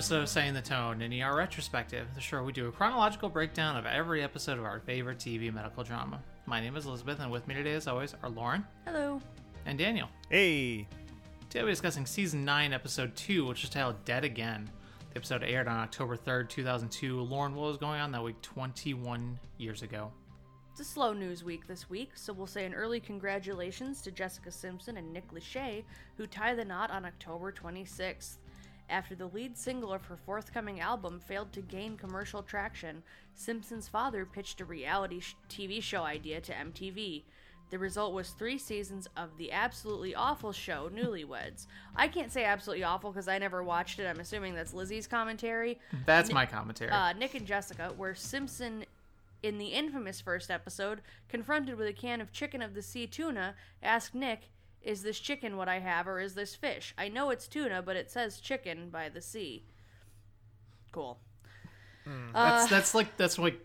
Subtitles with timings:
[0.00, 3.28] another episode of Setting the Tone, an ER retrospective, the show we do a chronological
[3.28, 6.22] breakdown of every episode of our favorite TV medical drama.
[6.46, 9.20] My name is Elizabeth, and with me today, as always, are Lauren Hello.
[9.66, 10.08] and Daniel.
[10.30, 10.88] Hey,
[11.50, 14.70] Today we'll be discussing Season 9, Episode 2, which is titled Dead Again.
[15.10, 17.20] The episode aired on October 3rd, 2002.
[17.20, 20.10] Lauren, what was going on that week 21 years ago?
[20.72, 24.50] It's a slow news week this week, so we'll say an early congratulations to Jessica
[24.50, 25.84] Simpson and Nick Lachey,
[26.16, 28.36] who tie the knot on October 26th.
[28.90, 34.26] After the lead single of her forthcoming album failed to gain commercial traction, Simpson's father
[34.26, 37.22] pitched a reality sh- TV show idea to MTV.
[37.70, 41.68] The result was three seasons of the absolutely awful show Newlyweds.
[41.94, 44.06] I can't say absolutely awful because I never watched it.
[44.08, 45.78] I'm assuming that's Lizzie's commentary.
[46.04, 46.90] That's my commentary.
[46.90, 48.86] uh, Nick and Jessica, where Simpson,
[49.44, 53.54] in the infamous first episode, confronted with a can of chicken of the sea tuna,
[53.84, 54.50] asked Nick,
[54.82, 56.94] Is this chicken what I have, or is this fish?
[56.96, 59.64] I know it's tuna, but it says chicken by the sea.
[60.92, 61.18] Cool.
[62.32, 63.60] that's that's like that's like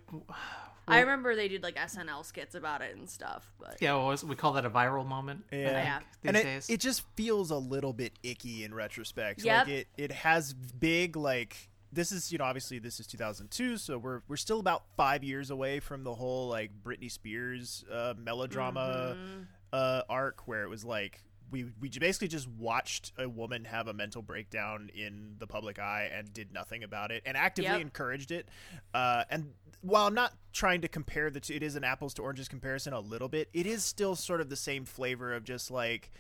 [0.88, 4.24] I remember they did like SNL skits about it and stuff, but yeah, what was,
[4.24, 5.46] we call that a viral moment.
[5.52, 5.58] Yeah.
[5.58, 6.00] think, Yeah.
[6.22, 9.44] These and it, it just feels a little bit icky in retrospect.
[9.44, 9.68] Yep.
[9.68, 13.98] Like it, it has big like this is you know obviously this is 2002, so
[13.98, 19.16] we're we're still about five years away from the whole like Britney Spears uh, melodrama
[19.18, 19.42] Mm-hmm.
[19.76, 21.22] Uh, arc where it was like.
[21.52, 26.10] We, we basically just watched a woman have a mental breakdown in the public eye
[26.12, 27.82] and did nothing about it and actively Yep.
[27.82, 28.50] encouraged it.
[28.96, 32.24] Uh, and while I'm not trying to compare the two, it is an apples to
[32.24, 33.48] oranges comparison a little bit.
[33.54, 36.12] It is still sort of the same flavor of just like,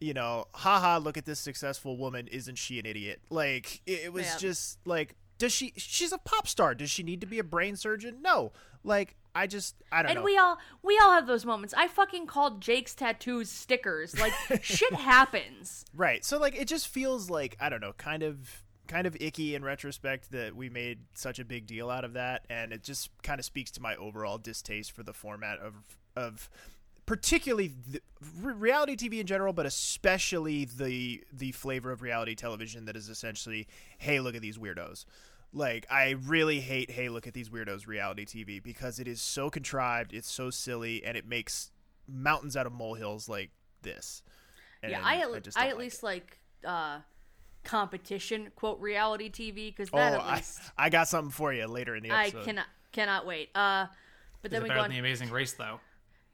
[0.00, 2.28] you know, haha, look at this successful woman.
[2.28, 3.20] Isn't she an idiot?
[3.30, 6.76] Like, it, it was just like, does she, she's a pop star.
[6.76, 8.18] Does she need to be a brain surgeon?
[8.22, 8.52] No.
[8.84, 10.20] Like, I just, I don't and know.
[10.20, 11.74] And we all we all have those moments.
[11.76, 14.18] I fucking called Jake's tattoos stickers.
[14.18, 15.84] Like shit happens.
[15.94, 16.24] Right.
[16.24, 19.64] So like it just feels like I don't know, kind of kind of icky in
[19.64, 23.38] retrospect that we made such a big deal out of that and it just kind
[23.38, 25.74] of speaks to my overall distaste for the format of
[26.16, 26.50] of
[27.06, 28.00] particularly the,
[28.42, 33.08] re- reality TV in general but especially the the flavor of reality television that is
[33.08, 33.66] essentially
[33.98, 35.06] hey look at these weirdos.
[35.56, 39.48] Like I really hate hey look at these weirdos reality TV because it is so
[39.50, 41.70] contrived, it's so silly and it makes
[42.08, 43.50] mountains out of molehills like
[43.82, 44.22] this.
[44.86, 46.06] yeah, I at, just I at like least it.
[46.06, 46.98] like uh
[47.62, 51.66] competition quote reality TV because Oh, that at I, least I got something for you
[51.66, 52.40] later in the episode.
[52.40, 53.50] I cannot cannot wait.
[53.54, 53.86] Uh,
[54.42, 54.98] but Is then it we better go than the.
[54.98, 55.80] Amazing Race though?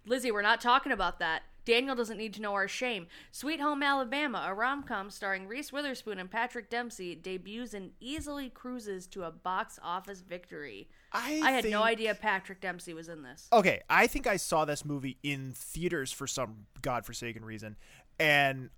[0.06, 1.42] Lizzie, we're not talking about that.
[1.64, 3.06] Daniel doesn't need to know our shame.
[3.30, 8.48] Sweet Home Alabama, a rom com starring Reese Witherspoon and Patrick Dempsey, debuts and easily
[8.48, 10.88] cruises to a box office victory.
[11.12, 13.48] I, I had no idea Patrick Dempsey was in this.
[13.52, 17.76] Okay, I think I saw this movie in theaters for some godforsaken reason,
[18.18, 18.70] and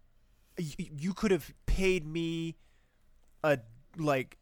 [0.59, 2.56] y- you could have paid me
[3.44, 3.59] a
[3.98, 4.38] like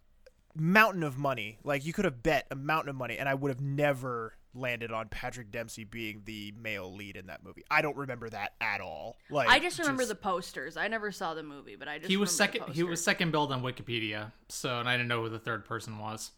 [0.54, 1.58] mountain of money.
[1.64, 4.90] Like you could have bet a mountain of money, and I would have never landed
[4.90, 7.62] on Patrick Dempsey being the male lead in that movie.
[7.70, 9.16] I don't remember that at all.
[9.30, 10.76] Like I just remember the posters.
[10.76, 12.68] I never saw the movie, but I just He was remember second.
[12.68, 15.64] the He was second billed on Wikipedia, so and I didn't know who the third
[15.64, 16.32] person was.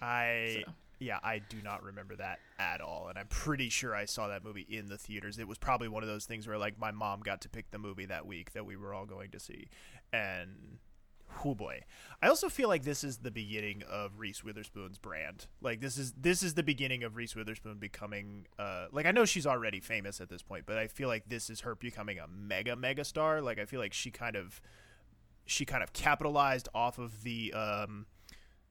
[0.00, 0.72] I So.
[0.98, 4.44] yeah, I do not remember that at all, and I'm pretty sure I saw that
[4.44, 5.38] movie in the theaters.
[5.38, 7.78] It was probably one of those things where like my mom got to pick the
[7.78, 9.68] movie that week that we were all going to see,
[10.12, 10.78] and
[11.44, 11.82] oh boy,
[12.22, 15.46] I also feel like this is the beginning of Reese Witherspoon's brand.
[15.60, 19.24] Like this is this is the beginning of Reese Witherspoon becoming uh like I know
[19.24, 22.26] she's already famous at this point, but I feel like this is her becoming a
[22.26, 23.40] mega mega star.
[23.40, 24.60] Like I feel like she kind of
[25.46, 28.06] she kind of capitalized off of the um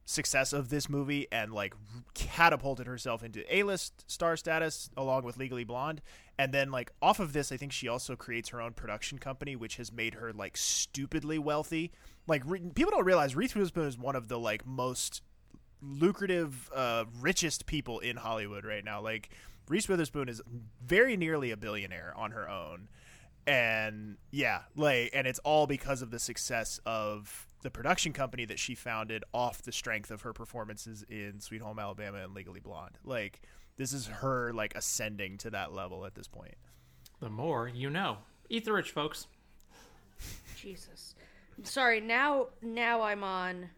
[0.06, 1.74] success of this movie and like
[2.14, 6.02] catapulted herself into A-list star status along with Legally Blonde
[6.38, 9.56] and then like off of this I think she also creates her own production company
[9.56, 11.92] which has made her like stupidly wealthy
[12.28, 15.22] like re- people don't realize Reese Witherspoon is one of the like most
[15.82, 19.30] lucrative uh richest people in Hollywood right now like
[19.68, 20.42] Reese Witherspoon is
[20.84, 22.88] very nearly a billionaire on her own
[23.48, 28.60] and yeah like and it's all because of the success of the production company that
[28.60, 32.98] she founded off the strength of her performances in sweet home alabama and legally blonde
[33.04, 33.42] like
[33.78, 36.56] this is her like ascending to that level at this point
[37.20, 38.18] The more you know.
[38.50, 39.28] Eat the rich, folks.
[40.56, 41.15] Jesus.
[41.64, 43.70] Sorry, now now I'm on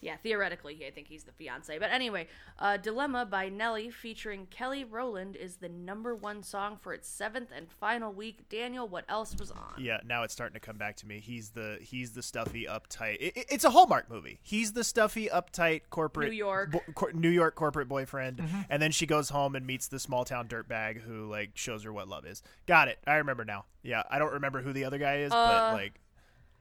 [0.00, 1.78] yeah, theoretically I think he's the fiance.
[1.78, 2.26] But anyway,
[2.58, 7.48] uh, Dilemma by Nelly featuring Kelly Rowland is the number one song for its seventh
[7.56, 8.46] and final week.
[8.50, 9.72] Daniel, what else was on?
[9.78, 13.16] yeah now it's starting to come back to me he's the he's the stuffy uptight
[13.18, 16.70] it, it- it's a hallmark movie he's the stuffy uptight corporate New York.
[16.72, 20.24] bo- cor- new york corporate boyfriend and then she goes home and meets the small
[20.24, 24.02] town dirtbag who like shows her what love is got it i remember now yeah
[24.10, 26.00] i don't remember who the other guy is but Uh, like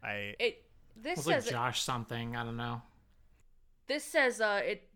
[0.03, 0.65] i It It
[0.95, 2.35] this was like says Josh something.
[2.35, 2.81] I don't know.
[3.87, 4.89] This says uh it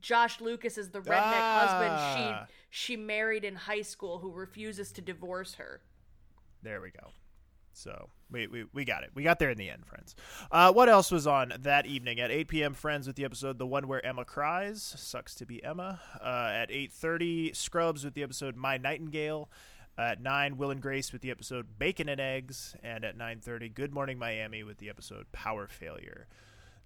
[0.00, 1.66] Josh Lucas is the redneck Ah.
[1.66, 5.80] husband she she married in high school who refuses to divorce her.
[6.62, 7.10] There we go.
[7.76, 9.10] So we, we, we got it.
[9.14, 10.14] We got there in the end, friends.
[10.50, 12.72] Uh, what else was on that evening at 8 p.m.
[12.72, 16.00] Friends with the episode "The One Where Emma Cries." Sucks to be Emma.
[16.22, 19.50] Uh, at 8:30, Scrubs with the episode "My Nightingale."
[19.96, 23.94] At 9, Will and Grace with the episode "Bacon and Eggs," and at 9:30, Good
[23.94, 26.26] Morning Miami with the episode "Power Failure."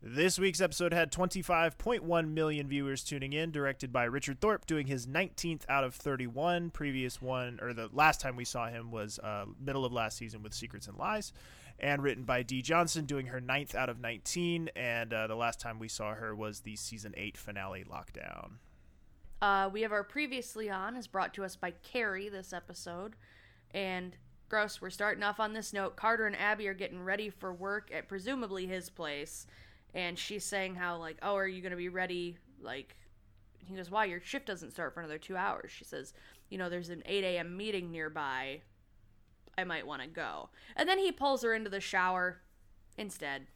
[0.02, 5.06] This week's episode had 25.1 million viewers tuning in, directed by Richard Thorpe, doing his
[5.06, 6.70] 19th out of 31.
[6.70, 10.43] Previous one, or the last time we saw him was uh, middle of last season
[10.43, 11.32] with Secrets and Lies,
[11.81, 14.70] and written by Dee Johnson, doing her 9th out of 19.
[14.76, 18.58] And uh, the last time we saw her was the season 8 finale, Lockdown.
[19.40, 23.14] Uh, we have our previously on is brought to us by Kerry this episode,
[23.73, 24.17] and
[24.49, 24.81] gross.
[24.81, 25.96] We're starting off on this note.
[25.96, 29.46] Carter and Abby are getting ready for work at presumably his place,
[29.94, 32.37] and she's saying how like, oh, are you gonna be ready?
[32.61, 32.96] Like,
[33.64, 34.06] he goes, why?
[34.06, 35.70] Your shift doesn't start for another two hours.
[35.70, 36.14] She says,
[36.49, 37.56] you know, there's an 8 a.m.
[37.56, 38.62] meeting nearby.
[39.56, 40.49] I might want to go.
[40.76, 42.40] And then he pulls her into the shower
[42.96, 43.49] instead.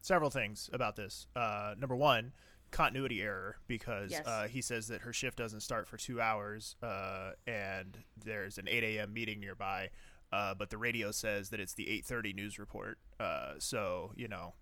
[0.00, 1.26] several things about this.
[1.36, 2.32] Uh, number one,
[2.70, 4.26] continuity error because Yes.
[4.26, 8.68] uh, he says that her shift doesn't start for two hours, uh, and there's an
[8.68, 9.12] 8 a.m.
[9.12, 9.90] meeting nearby.
[10.30, 12.98] Uh, but the radio says that it's the 8:30 news report.
[13.18, 14.54] Uh, so you know,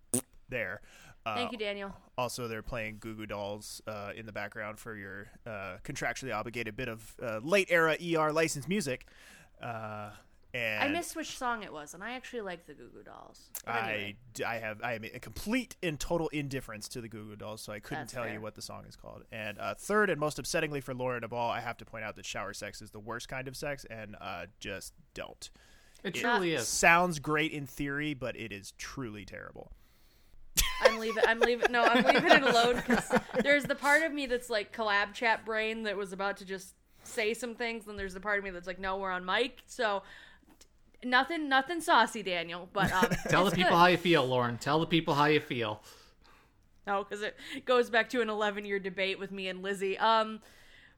[0.48, 0.80] there.
[1.24, 1.92] Uh, Thank you, Daniel.
[2.16, 6.76] Also, they're playing Goo Goo Dolls uh, in the background for your uh, contractually obligated
[6.76, 9.08] bit of uh, late era ER licensed music.
[10.56, 13.50] And I missed which song it was, and I actually like the Goo Goo Dolls.
[13.64, 14.16] But I, anyway.
[14.34, 17.60] d- I have I am a complete and total indifference to the Goo Goo Dolls,
[17.62, 18.32] so I couldn't That's tell fair.
[18.34, 19.24] you what the song is called.
[19.32, 22.16] And uh, third and most upsettingly for Lauren of all, I have to point out
[22.16, 25.50] that shower sex is the worst kind of sex, and uh, just don't.
[26.04, 26.68] It truly It is.
[26.68, 29.72] sounds great in theory, but it is truly terrible.
[30.82, 31.24] I'm leaving.
[31.26, 31.72] I'm leaving.
[31.72, 33.10] No, I'm leaving it alone because
[33.42, 36.74] there's the part of me that's like collab chat brain that was about to just
[37.02, 39.58] say some things, and there's the part of me that's like, no, we're on mic,
[39.66, 40.02] so
[41.10, 42.68] nothing, nothing saucy, Daniel.
[42.72, 43.78] But um, Tell the people good.
[43.78, 44.58] how you feel, Lauren.
[44.58, 45.82] Tell the people how you feel.
[46.86, 49.98] No, because it goes back to an 11 year debate with me and Lizzie.
[49.98, 50.40] Um,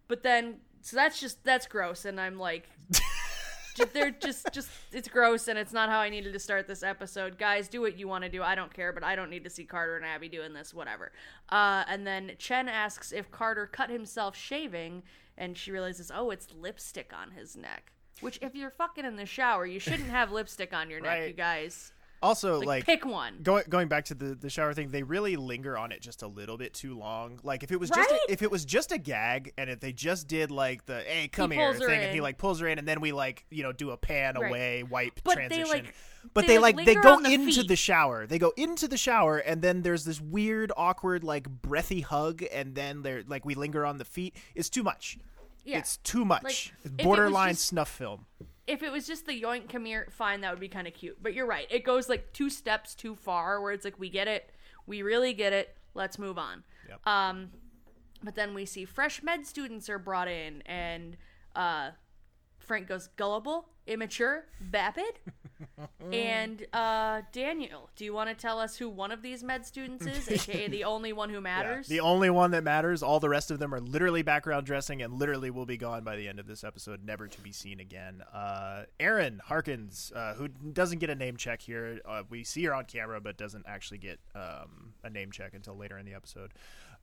[0.06, 2.68] but then so that's just that's gross, and I'm like,
[3.92, 7.38] they're just just it's gross, and it's not how I needed to start this episode.
[7.38, 8.42] Guys, do what you want to do.
[8.42, 10.72] I don't care, but I don't need to see Carter and Abby doing this.
[10.72, 11.12] Whatever.
[11.48, 15.02] Uh, and then Chen asks if Carter cut himself shaving,
[15.36, 17.92] and she realizes, oh, it's lipstick on his neck.
[18.20, 21.28] Which, if you're fucking in the shower, you shouldn't have lipstick on your neck, Right.
[21.28, 21.92] you guys.
[22.20, 23.38] Also, Like, like, pick one.
[23.44, 26.26] going going back to the the shower thing, they really linger on it just a
[26.26, 27.38] little bit too long.
[27.44, 28.20] Like if it was just Right?
[28.28, 31.28] a, if it was just a gag, and if they just did like the hey
[31.28, 32.22] come He here pulls her thing, and he in.
[32.24, 34.48] like pulls her in, and then we like you know do a pan Right.
[34.48, 35.68] away wipe But they, transition.
[35.84, 35.94] like-
[36.34, 37.68] but they, they, like, like they linger go on the into feet.
[37.68, 38.26] the shower.
[38.26, 42.74] They go into the shower, and then there's this weird, awkward, like breathy hug, and
[42.74, 44.34] then they're like we linger on the feet.
[44.56, 45.18] It's too much.
[45.64, 45.78] Yeah.
[45.78, 46.42] It's too much.
[46.44, 48.26] Like, it's it borderline just- snuff film.
[48.66, 51.16] if it was just the yoink come here fine that would be kind of cute
[51.22, 54.28] but you're right it goes like two steps too far where it's like we get
[54.28, 54.50] it
[54.86, 57.06] we really get it let's move on Yep.
[57.06, 57.50] um
[58.22, 61.16] but then we see fresh med students are brought in and
[61.56, 61.92] uh
[62.68, 65.18] frank goes gullible immature vapid
[66.12, 70.06] and uh daniel do you want to tell us who one of these med students
[70.06, 73.02] is aka the only one who Yeah, matters the only one that matters.
[73.02, 76.16] All the rest of them are literally background dressing and literally will be gone by
[76.16, 78.22] the end of this episode, never to be seen again.
[78.32, 82.00] Uh, Erin Harkins, uh, who doesn't get a name check here.
[82.04, 85.76] Uh, we see her on camera, but doesn't actually get um, a name check until
[85.76, 86.52] later in the episode.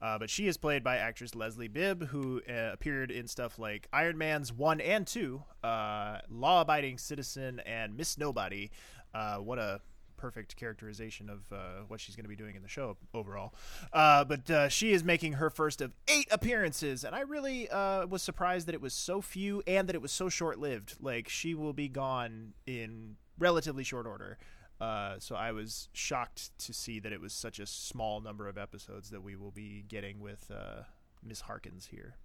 [0.05, 3.87] Uh, but she is played by actress Leslie Bibb, who uh, appeared in stuff like
[3.91, 8.69] Iron Man's 1 and 2, uh, Law Abiding Citizen, and Miss Nobody.
[9.15, 9.81] Uh, what a
[10.15, 13.55] perfect characterization of uh, what she's going to be doing in the show overall.
[13.91, 18.05] Uh, but uh, she is making her first of eight appearances, and I really uh,
[18.05, 20.97] was surprised that it was so few and that it was so short lived.
[21.01, 24.37] Like she will be gone in relatively short order.
[24.79, 28.57] Uh, so I was shocked to see that it was such a small number of
[28.57, 30.83] episodes that we will be getting with uh,
[31.23, 32.15] Miss Harkins here.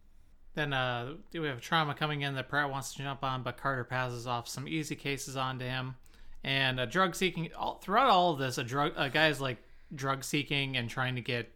[0.55, 3.85] Then uh, we have trauma coming in that Pratt wants to jump on, but Carter
[3.85, 5.95] passes off some easy cases onto him.
[6.43, 9.59] And a drug seeking all, throughout all of this, a drug a guy is like
[9.95, 11.53] drug seeking and trying to get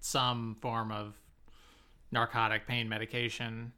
[0.00, 1.14] some form of
[2.12, 3.72] narcotic pain medication.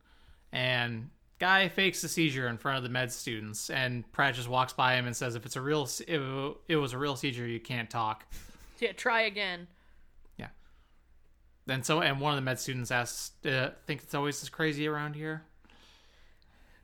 [0.53, 1.11] And
[1.43, 4.95] guy fakes a seizure in front of the med students, and Pratt just walks by
[4.95, 7.91] him and says, "If it's a real, if it was a real seizure, you can't
[7.91, 8.25] talk."
[8.79, 9.67] yeah try again
[10.39, 10.49] Yeah.
[11.67, 14.87] Then so, and one of the med students asks, uh, "Think it's always this crazy
[14.87, 15.43] around here?"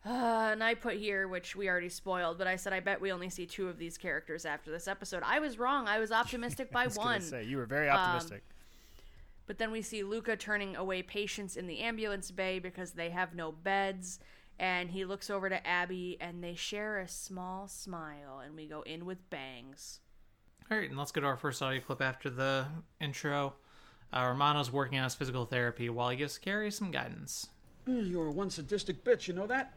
[0.04, 3.12] Uh, and I put here, which we already spoiled, but I said I bet we
[3.12, 5.22] only see two of these characters after this episode.
[5.24, 5.86] I was wrong.
[5.86, 7.20] I was optimistic by I was one.
[7.20, 8.42] say you were very optimistic.
[9.46, 13.36] But then we see Luca turning away patients in the ambulance bay because they have
[13.36, 14.18] no beds.
[14.58, 18.42] And he looks over to Abby and they share a small smile.
[18.44, 20.00] And we go in with bangs.
[20.70, 22.66] All right, and let's go to our first audio clip after the
[23.00, 23.54] intro.
[24.12, 27.48] Uh, Romano's working on his physical therapy while he gives Kerry some guidance.
[27.86, 29.72] You're one sadistic bitch, you know that?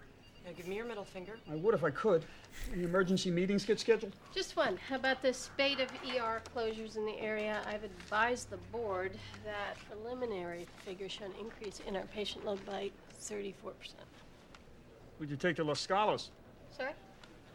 [0.45, 1.37] Now give me your middle finger.
[1.49, 2.25] I would if I could.
[2.73, 4.15] Any emergency meetings get scheduled?
[4.33, 4.77] Just one.
[4.89, 7.61] How about the spate of ER closures in the area?
[7.67, 9.13] I've advised the board
[9.45, 12.89] that preliminary figures show an increase in our patient load by
[13.21, 13.53] 34%.
[15.21, 16.29] Would you take to Los Scalos?
[16.75, 16.93] Sorry?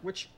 [0.02, 0.30] Which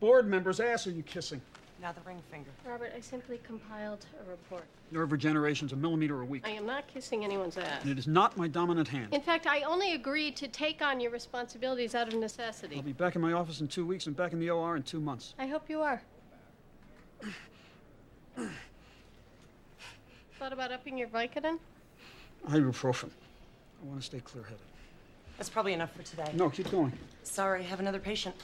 [0.00, 1.40] board member's ass are you kissing?
[1.80, 2.50] Now the ring finger.
[2.66, 4.64] Robert, I simply compiled a report.
[4.90, 6.42] Nerve regeneration's a millimeter a week.
[6.44, 7.82] I am not kissing anyone's ass.
[7.82, 9.14] And it is not my dominant hand.
[9.14, 12.74] In fact, I only agreed to take on your responsibilities out of necessity.
[12.74, 14.82] I'll be back in my office in two weeks and back in the OR in
[14.82, 15.34] two months.
[15.38, 16.02] I hope you are.
[20.40, 21.60] Thought about upping your Vicodin?
[22.48, 23.10] Ibuprofen.
[23.80, 24.58] I want to stay clear headed.
[25.36, 26.30] That's probably enough for today.
[26.34, 26.92] No, keep going.
[27.22, 28.34] Sorry, I have another patient.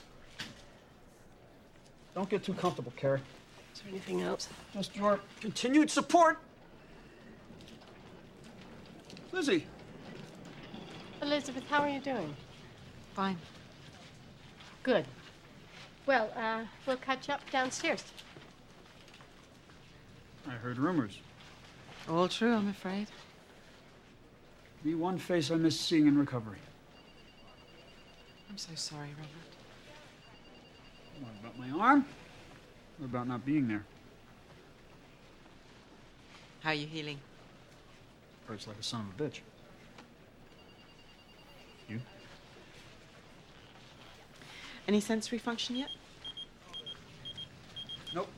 [2.15, 3.21] Don't get too comfortable, Kerry.
[3.73, 4.49] Is there anything else?
[4.75, 6.39] Just your continued support.
[9.33, 9.65] Lizzie,
[11.23, 12.35] Elizabeth, how are you doing?
[13.15, 13.37] Fine.
[14.83, 15.05] Good.
[16.07, 18.03] Well, uh, we'll catch up downstairs.
[20.49, 21.19] I heard rumors.
[22.09, 23.09] All true, I'm afraid.
[24.83, 26.59] The one face I miss seeing in recovery.
[28.51, 29.51] I'm so sorry, Robert.
[31.21, 32.05] What about my arm?
[32.99, 33.85] What about not being there?
[36.59, 37.19] How are you healing?
[38.49, 39.41] Hurts like a son of a bitch.
[41.89, 42.01] You?
[44.89, 45.91] Any sensory function yet?
[48.13, 48.29] Nope.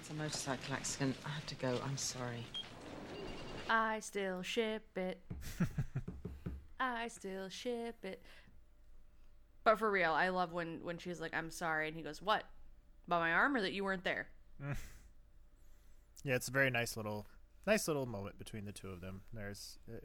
[0.00, 1.14] It's a motorcycle accident.
[1.24, 1.78] I have to go.
[1.86, 2.44] I'm sorry.
[3.70, 5.20] I still ship it.
[6.80, 8.20] I still ship it.
[9.64, 12.44] But for real, I love when when she's like, "I'm sorry," and he goes, "What?
[13.06, 14.28] About my arm, or that you weren't there?"
[16.24, 17.26] Yeah, it's a very nice little,
[17.66, 19.22] nice little moment between the two of them.
[19.32, 19.96] There's uh,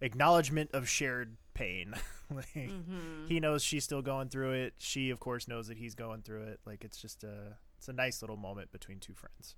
[0.00, 1.94] acknowledgement of shared pain.
[2.30, 3.26] like, Mm-hmm.
[3.28, 4.74] He knows she's still going through it.
[4.78, 6.60] She, of course, knows that he's going through it.
[6.64, 9.56] Like it's just a, it's a nice little moment between two friends.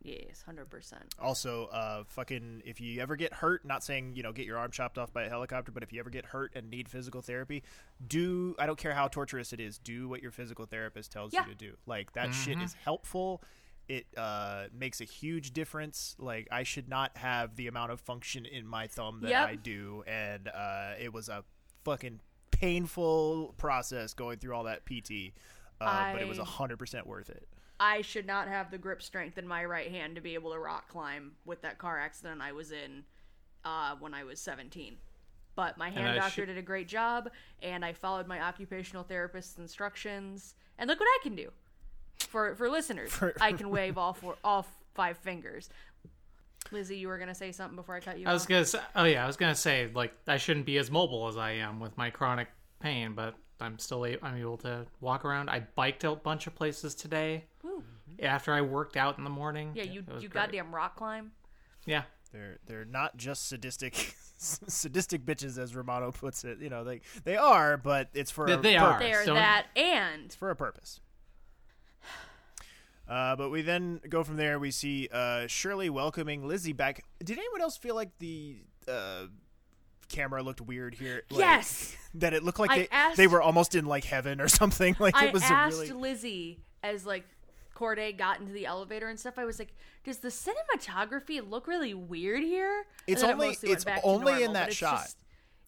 [0.00, 1.14] Yes, hundred percent.
[1.18, 4.70] Also, uh, fucking, if you ever get hurt, not saying you know get your arm
[4.70, 7.62] chopped off by a helicopter, but if you ever get hurt and need physical therapy,
[8.06, 11.44] do I don't care how torturous it is, do what your physical therapist tells Yeah.
[11.46, 11.72] you to do.
[11.86, 13.42] Like that shit is helpful.
[13.88, 16.14] It uh, makes a huge difference.
[16.18, 19.48] Like I should not have the amount of function in my thumb that Yep.
[19.48, 21.42] I do, and uh, it was a
[21.84, 22.20] fucking
[22.52, 25.32] painful process going through all that PT.
[25.80, 27.48] Uh, but it was I- a hundred percent worth it.
[27.80, 30.58] I should not have the grip strength in my right hand to be able to
[30.58, 33.04] rock climb with that car accident I was in
[33.64, 34.96] uh, when I was 17.
[35.54, 37.30] But my hand doctor should- did a great job,
[37.62, 40.54] and I followed my occupational therapist's instructions.
[40.78, 41.50] And look what I can do
[42.28, 43.12] for for listeners.
[43.40, 45.68] I can wave all four, all five fingers.
[46.70, 48.48] Lizzie, you were gonna say something before I cut you I was off.
[48.48, 51.36] gonna say, oh yeah, I was gonna say like I shouldn't be as mobile as
[51.36, 52.48] I am with my chronic
[52.80, 55.48] pain, but I'm still a- I'm able to walk around.
[55.50, 57.44] I biked a bunch of places today
[58.22, 59.72] after I worked out in the morning.
[59.74, 60.42] yeah, you It was you great.
[60.44, 61.32] goddamn rock climb.
[61.86, 62.02] yeah.
[62.30, 66.58] They're they're not just sadistic sadistic bitches as Romano puts it.
[66.60, 68.92] You know, they they are, but it's for They- a they are.
[68.92, 69.06] purpose.
[69.06, 71.00] They are Don't- that and for a purpose.
[73.08, 74.58] Uh, but we then go from there.
[74.58, 77.04] We see uh, Shirley welcoming Lizzie back.
[77.24, 79.28] Did anyone else feel like the uh,
[80.08, 81.22] camera looked weird here?
[81.30, 81.96] Like, Yes!
[82.14, 84.96] that it looked like they, asked- they were almost in like heaven or something.
[84.98, 87.24] Like I it was asked really Lizzie as like
[87.74, 89.38] Corday got into the elevator and stuff.
[89.38, 89.72] I was like,
[90.04, 95.02] "Does the cinematography look really weird here?" It's it only- it's only in that shot.
[95.02, 95.16] just-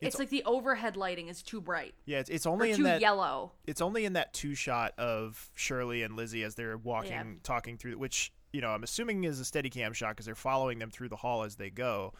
[0.00, 2.20] it's, It's- like the overhead lighting is too bright yeah.
[2.20, 3.52] It's, it's only in too that yellow.
[3.66, 7.24] it's only in that two shot of Shirley and Lizzie as they're walking, Yeah.
[7.42, 10.78] talking through, which you know I'm assuming is a steady cam shot because they're following
[10.78, 12.14] them through the hall as they go.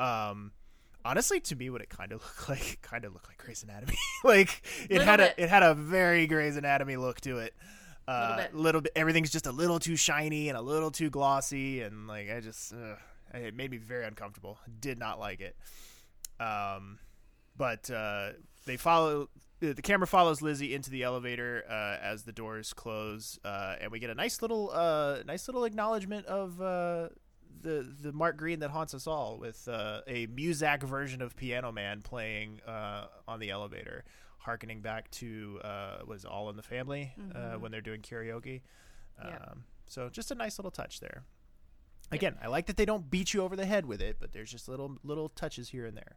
[0.00, 0.52] Um,
[1.06, 3.96] honestly, to me, what it kind of looked like, kind of looked like Grey's Anatomy.
[4.24, 5.34] like it Little had bit.
[5.38, 7.54] a it had a very Grey's Anatomy look to it.
[8.08, 8.54] Uh, Little bit.
[8.54, 8.92] little bit.
[8.94, 12.72] Everything's just a little too shiny and a little too glossy, and like I just,
[12.72, 12.98] ugh,
[13.34, 14.58] it made me very uncomfortable.
[14.80, 15.56] Did not like it.
[16.38, 16.98] Um,
[17.56, 18.32] but uh,
[18.66, 23.38] they follow the the camera follows Lizzie into the elevator uh, as the doors close,
[23.44, 27.08] uh, and we get a nice little uh, nice little acknowledgement of uh,
[27.62, 31.72] the the Mark Green that haunts us all with uh, a Muzak version of Piano
[31.72, 34.04] Man playing uh, on the elevator,
[34.38, 38.62] harkening back to uh, was All in the Family uh, when they're doing karaoke.
[39.20, 39.64] Um.
[39.88, 41.24] So just a nice little touch there.
[42.12, 44.50] Again, I like that they don't beat you over the head with it, but there's
[44.50, 46.16] just little little touches here and there.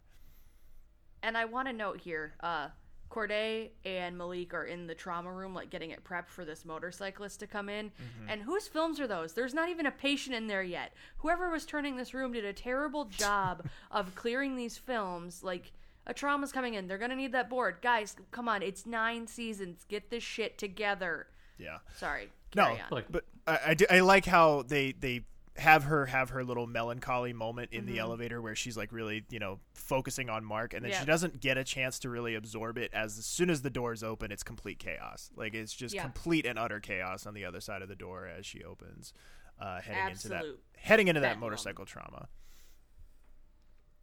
[1.22, 2.68] And I want to note here, uh,
[3.10, 7.40] Corday and Malik are in the trauma room, like getting it prepped for this motorcyclist
[7.40, 7.86] to come in.
[7.86, 8.30] Mm-hmm.
[8.30, 9.34] And whose films are those?
[9.34, 10.92] There's not even a patient in there yet.
[11.18, 15.42] Whoever was turning this room did a terrible job of clearing these films.
[15.42, 15.72] Like,
[16.06, 16.88] a trauma's coming in.
[16.88, 17.76] They're going to need that board.
[17.82, 18.62] Guys, come on.
[18.62, 19.84] It's nine seasons.
[19.88, 21.26] Get this shit together.
[21.58, 21.78] Yeah.
[21.96, 22.30] Sorry.
[22.54, 23.04] No, on.
[23.10, 25.24] But I, I, do- I like how they they
[25.56, 28.00] have her have her little melancholy moment in the Mm-hmm.
[28.00, 31.00] elevator where she's like really you know focusing on Mark, and then Yeah.
[31.00, 32.90] she doesn't get a chance to really absorb it.
[32.94, 35.30] As, as soon as the doors open, it's complete chaos.
[35.36, 36.02] Like it's just Yeah.
[36.02, 39.12] complete and utter chaos on the other side of the door as she opens,
[39.60, 40.44] uh, heading into that
[40.76, 42.28] heading into that motorcycle trauma.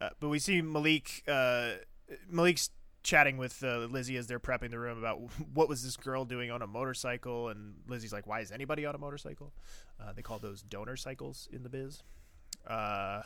[0.00, 1.22] Uh, but we see Malik.
[1.26, 1.72] Uh,
[2.30, 2.70] Malik's
[3.02, 5.18] chatting with uh, Lizzie as they're prepping the room about
[5.54, 8.94] what was this girl doing on a motorcycle, and Lizzie's like, "Why is anybody on
[8.94, 9.52] a motorcycle?"
[10.00, 12.02] Uh, they call those donor cycles in the biz.
[12.66, 13.22] Uh,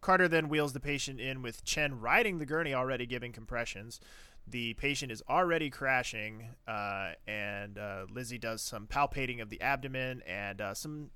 [0.00, 4.00] Carter then wheels the patient in with Chen riding the gurney, already giving compressions.
[4.46, 10.22] The patient is already crashing, uh, and uh, Lizzie does some palpating of the abdomen,
[10.24, 11.10] and uh, some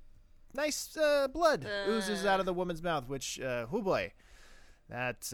[0.53, 0.97] nice
[1.31, 3.07] blood oozes out of the woman's mouth.
[3.07, 4.11] Which, uh, whoo boy,
[4.89, 5.31] that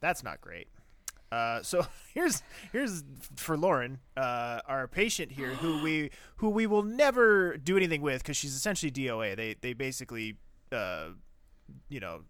[0.00, 0.68] that's not great.
[1.34, 3.02] Uh, so here's here's
[3.34, 8.22] for Lauren, uh, our patient here, who we who we will never do anything with
[8.22, 9.36] because she's essentially DOA.
[9.36, 10.36] They they basically,
[10.70, 11.08] uh,
[11.88, 12.20] you know,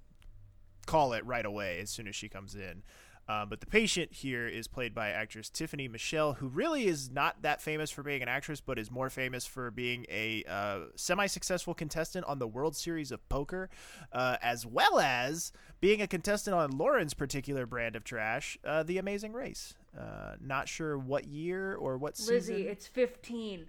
[0.86, 2.82] call it right away as soon as she comes in.
[3.28, 7.42] Um, but the patient here is played by actress Tiffany Michelle, who really is not
[7.42, 11.74] that famous for being an actress, but is more famous for being a uh, semi-successful
[11.74, 13.70] contestant on the World Series of Poker,
[14.12, 18.98] uh, as well as being a contestant on Lauren's particular brand of trash, uh, The
[18.98, 19.74] Amazing Race.
[19.98, 22.68] Uh, not sure what year or what Lizzie, season.
[22.68, 23.66] it's 15.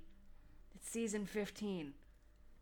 [0.75, 1.93] It's season 15.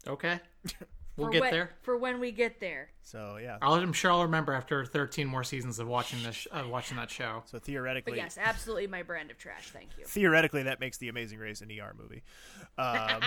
[0.08, 0.40] okay.
[1.16, 1.70] We'll For get when- there.
[1.84, 2.90] For when we get there.
[3.04, 3.58] So yeah.
[3.62, 6.98] I'll, I'm sure I'll remember after 13 more seasons of watching this, sh- uh, watching
[6.98, 7.44] that show.
[7.46, 9.70] So theoretically, But yes, absolutely my brand of trash.
[9.70, 10.06] Thank you.
[10.06, 12.24] theoretically, that makes The Amazing Race an ER movie.
[12.80, 13.22] Um,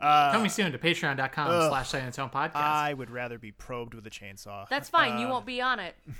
[0.32, 1.70] Coming soon to patreon.com ugh.
[1.70, 2.54] slash Silent Tone Podcast.
[2.54, 4.68] I would rather be probed with a chainsaw.
[4.68, 5.14] That's fine.
[5.16, 5.96] Uh, you won't be on it.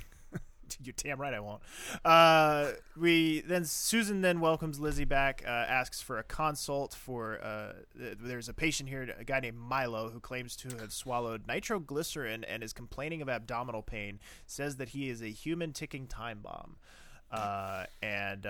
[0.83, 1.61] You're damn right I won't.
[2.03, 7.39] Uh, we then Susan then welcomes Lizzie back, uh, asks for a consult for.
[7.43, 12.43] Uh, there's a patient here, a guy named Milo, who claims to have swallowed nitroglycerin
[12.43, 14.19] and is complaining of abdominal pain.
[14.45, 16.75] Says that he is a human ticking time bomb,
[17.31, 18.47] uh, and.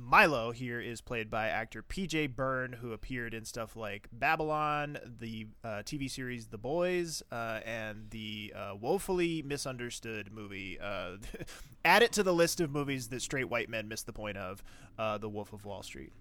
[0.00, 5.46] Milo here is played by actor PJ Byrne, who appeared in stuff like Babylon, the
[5.62, 10.78] uh, TV series The Boys, uh, and the uh, woefully misunderstood movie.
[10.80, 11.16] Uh,
[11.84, 14.62] add it to the list of movies that straight white men miss the point of
[14.98, 16.12] uh, The Wolf of Wall Street.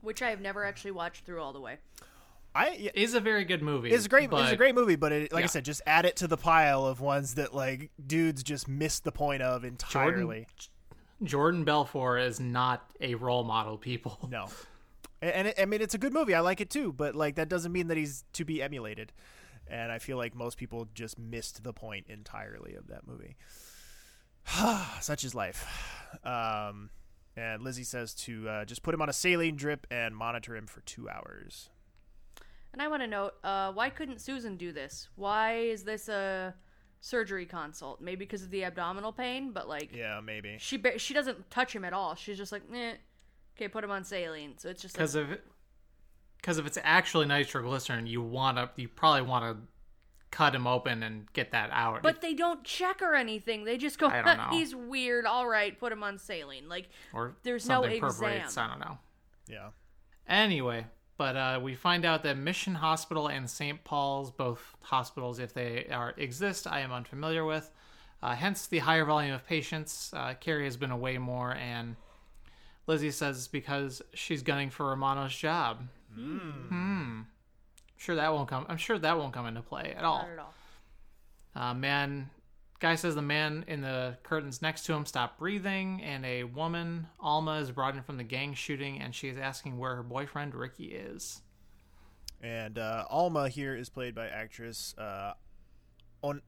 [0.00, 1.78] Which I have never actually watched through all the way.
[2.54, 2.76] I.
[2.78, 3.90] Yeah, is a very good movie.
[3.90, 4.30] it's a great.
[4.30, 6.36] but it's a great movie, but it, like I said, just add it to the
[6.36, 10.12] pile of ones that like dudes just missed the point of entirely.
[10.12, 10.46] Jordan
[11.24, 14.18] Belfort is not a role model, people.
[14.30, 14.48] No.
[15.20, 16.34] And it, I mean, it's a good movie.
[16.34, 19.12] I like it too, but like that doesn't mean that he's to be emulated.
[19.68, 23.36] And I feel like most people just missed the point entirely of that movie.
[25.00, 25.64] Such is life.
[26.24, 26.90] Um,
[27.36, 30.66] and Lizzie says to uh, just put him on a saline drip and monitor him
[30.66, 31.70] for two hours.
[32.72, 35.08] And I want to note, uh, why couldn't Susan do this?
[35.14, 36.54] Why is this a
[37.02, 38.00] surgery consult?
[38.00, 40.56] Maybe because of the abdominal pain, but like Yeah, maybe.
[40.58, 42.14] she ba- she doesn't touch him at all.
[42.14, 42.94] She's just like, eh,
[43.56, 44.56] okay, put him on saline.
[44.56, 45.28] So it's just like, Because if
[46.38, 49.62] because if it's actually nitroglycerin, you want to you probably want to
[50.30, 52.02] cut him open and get that out.
[52.02, 53.64] but they don't check or anything.
[53.64, 54.48] They just go, I don't know.
[54.50, 55.26] he's weird.
[55.26, 56.68] All right, put him on saline.
[56.68, 58.48] Like or there's no something exam.
[58.56, 58.98] I don't know.
[59.48, 59.68] Yeah.
[60.26, 60.86] Anyway,
[61.22, 63.84] but uh, we find out that Mission Hospital and St.
[63.84, 67.70] Paul's, both hospitals, if they are exist, I am unfamiliar with.
[68.20, 70.10] Uh, hence the higher volume of patients.
[70.12, 71.94] Uh, Kerry has been away more, and
[72.88, 75.86] Lizzie says it's because she's gunning for Romano's job.
[76.12, 77.20] Hmm.
[77.96, 78.66] Sure that won't come.
[78.68, 80.22] I'm sure that won't come into play at all.
[80.22, 80.54] Not at all.
[81.54, 82.30] Uh, man,
[82.82, 87.06] guy says the man in the curtains next to him stopped breathing, and a woman,
[87.20, 90.52] Alma, is brought in from the gang shooting, and she is asking where her boyfriend
[90.52, 91.42] Ricky is.
[92.42, 95.34] And uh, Alma here is played by actress uh,
[96.24, 96.42] On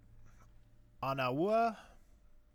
[1.01, 1.77] Anawa.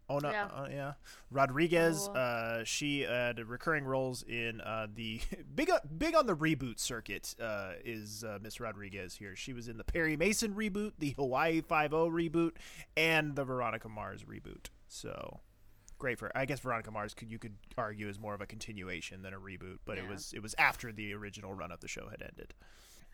[0.09, 0.45] Ona, Yeah.
[0.45, 0.93] uh, yeah.
[1.31, 2.07] Rodriguez.
[2.09, 5.21] Uh, she had recurring roles in uh, the
[5.55, 7.35] big on- big on the reboot circuit.
[7.39, 9.35] Uh, is uh, Miss Rodriguez here?
[9.35, 12.51] She was in the Perry Mason reboot, the Hawaii Five O reboot,
[12.97, 14.67] and the Veronica Mars reboot.
[14.87, 15.39] So
[15.99, 16.35] great for.
[16.35, 19.39] I guess Veronica Mars could you could argue is more of a continuation than a
[19.39, 22.53] reboot, but it was it was after the original run of the show had ended.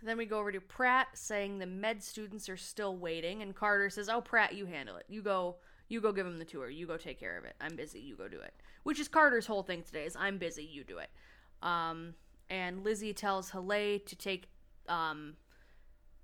[0.04, 3.90] Then we go over to Pratt saying the med students are still waiting, and Carter
[3.90, 5.06] says, "Oh, Pratt, you handle it.
[5.08, 5.56] You go,
[5.88, 6.70] you go give him the tour.
[6.70, 7.56] You go take care of it.
[7.62, 8.00] I'm busy.
[8.00, 10.64] You go do it." Which is Carter's whole thing today: is I'm busy.
[10.64, 11.10] You do it.
[11.62, 12.16] Um,
[12.50, 14.50] and Lizzie tells Haley to take
[14.88, 15.36] um,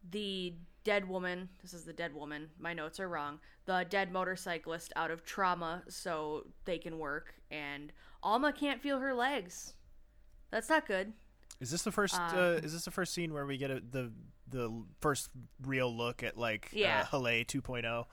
[0.10, 1.50] the dead woman.
[1.62, 2.50] This is the dead woman.
[2.60, 3.40] My notes are wrong.
[3.66, 7.36] The dead motorcyclist out of trauma, so they can work.
[7.52, 7.92] And
[8.24, 9.74] Alma can't feel her legs.
[10.50, 11.14] That's not good.
[11.60, 12.16] Is this the first?
[12.20, 14.12] Uh, is this the first scene where we get a, the
[14.50, 15.30] the first
[15.66, 17.02] real look at like Yeah.
[17.02, 18.06] uh, Haley 2.0?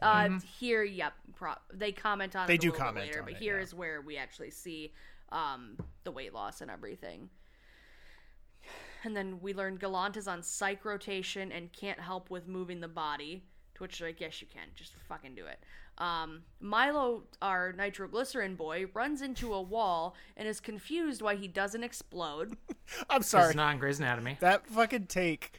[0.00, 1.12] Uh, here, yep.
[1.34, 3.56] Pro- they comment on They it a do bit comment later, on but it, here
[3.58, 3.62] yeah.
[3.62, 4.92] is where we actually see
[5.30, 7.28] um, the weight loss and everything.
[9.04, 12.88] And then we learn Gallant is on psych rotation and can't help with moving the
[12.88, 13.42] body.
[13.74, 15.58] To which I guess you can just fucking do it.
[15.98, 21.82] Um, Milo, our nitroglycerin boy, runs into a wall and is confused why he doesn't
[21.82, 22.56] explode.
[23.10, 23.54] I'm It's sorry.
[23.54, 24.36] not in Grey's Anatomy.
[24.40, 25.58] that fucking take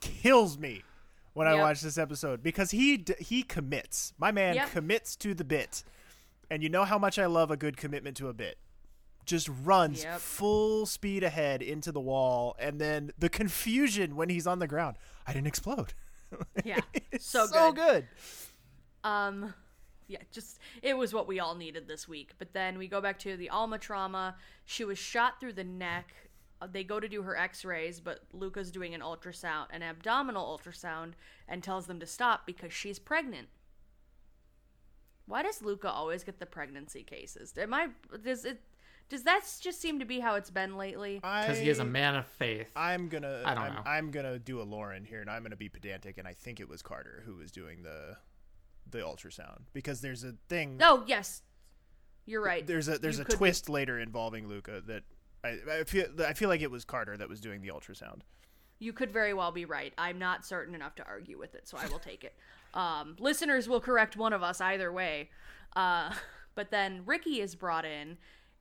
[0.00, 0.82] kills me
[1.40, 1.60] when I Yep.
[1.62, 4.12] watch this episode because he d- he commits.
[4.18, 4.70] My man Yep.
[4.72, 5.82] commits to the bit,
[6.50, 8.58] and you know how much I love a good commitment to a bit.
[9.24, 10.20] Just runs Yep.
[10.20, 14.96] full speed ahead into the wall, and then the confusion when he's on the ground.
[15.26, 15.94] I didn't explode.
[16.64, 16.80] Yeah,
[17.18, 18.06] so so good.
[18.06, 18.08] good.
[19.02, 19.54] Um,
[20.08, 22.32] yeah, just it was what we all needed this week.
[22.38, 24.36] But then we go back to the Alma trauma.
[24.66, 26.12] She was shot through the neck.
[26.60, 31.12] Uh, they go to do her X-rays, but Luca's doing an ultrasound, an abdominal ultrasound,
[31.48, 33.48] and tells them to stop because she's pregnant.
[35.26, 37.54] Why does Luca always get the pregnancy cases?
[37.56, 37.88] Am I?
[38.22, 38.60] Does it?
[39.08, 41.16] Does that just seem to be how it's been lately?
[41.16, 42.70] Because he is a man of faith.
[42.76, 43.42] I'm gonna.
[43.44, 43.82] I don't I'm, know.
[43.86, 46.68] I'm gonna do a Lauren here, and I'm gonna be pedantic, and I think it
[46.68, 48.16] was Carter who was doing the
[48.90, 50.78] the ultrasound because there's a thing.
[50.82, 51.42] Oh yes,
[52.26, 52.66] you're right.
[52.66, 55.04] There's a there's You a could be- twist later involving Luca that
[55.44, 58.20] I, I feel I feel like it was Carter that was doing the ultrasound.
[58.78, 59.92] You could very well be right.
[59.98, 62.34] I'm not certain enough to argue with it, so I will take it.
[62.72, 65.28] Um, listeners will correct one of us either way.
[65.76, 66.12] Uh,
[66.54, 68.16] but then Ricky is brought in,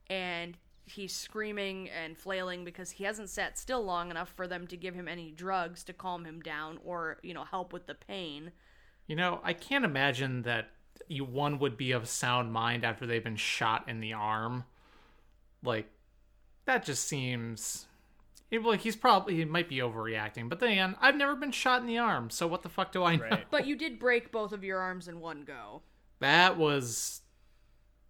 [0.10, 4.76] and he's screaming and flailing because he hasn't sat still long enough for them to
[4.76, 8.52] give him any drugs to calm him down or you know help with the pain.
[9.08, 10.70] You know, I can't imagine that
[11.08, 14.66] you one would be of sound mind after they've been shot in the arm.
[15.64, 15.90] Like
[16.70, 17.88] that just seems
[18.52, 20.50] it, like he's probably he might be overreacting.
[20.50, 23.04] But then again, I've never been shot in the arm, so what the fuck do
[23.04, 23.24] I know?
[23.24, 23.46] Right.
[23.50, 25.82] But you did break both of your arms in one go.
[26.20, 27.22] That was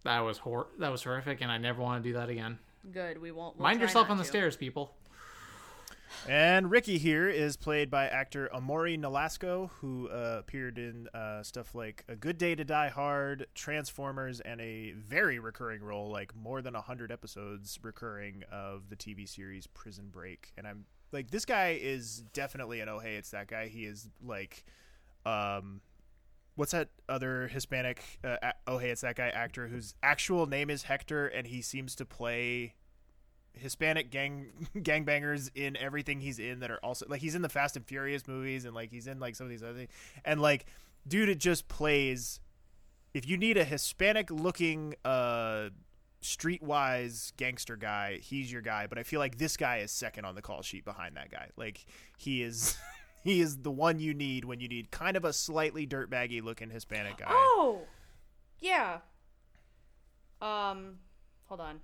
[0.04, 2.58] that was hor- that was horrific, and I never want to do that again.
[2.92, 3.20] Good.
[3.20, 3.56] We won't.
[3.56, 4.28] we'll Mind yourself not on the to.
[4.28, 4.94] stairs, people.
[6.28, 11.74] And Ricky here is played by actor Amaury Nolasco, who uh, appeared in uh, stuff
[11.74, 16.62] like A Good Day to Die Hard, Transformers, and a very recurring role, like more
[16.62, 20.52] than 100 episodes recurring of the TV series Prison Break.
[20.56, 23.68] And I'm like, this guy is definitely an oh, hey, it's that guy.
[23.68, 24.64] He is like,
[25.24, 25.80] um,
[26.54, 30.84] what's that other Hispanic uh, oh, hey, it's that guy actor whose actual name is
[30.84, 32.74] Hector, and he seems to play
[33.54, 37.76] Hispanic gang gangbangers in everything he's in that are also like he's in the Fast
[37.76, 39.90] and Furious movies and like he's in like some of these other things.
[40.24, 40.66] And like
[41.06, 42.40] dude it just plays
[43.14, 45.70] if you need a Hispanic looking uh
[46.22, 48.86] streetwise gangster guy he's your guy.
[48.86, 51.48] But I feel like this guy is second on the call sheet behind that guy.
[51.56, 51.84] Like
[52.18, 52.76] he is
[53.24, 56.70] he is the one you need when you need kind of a slightly dirtbaggy looking
[56.70, 57.26] Hispanic guy.
[57.30, 57.82] Oh,
[58.60, 58.98] yeah.
[60.40, 60.98] Um,
[61.44, 61.80] hold on.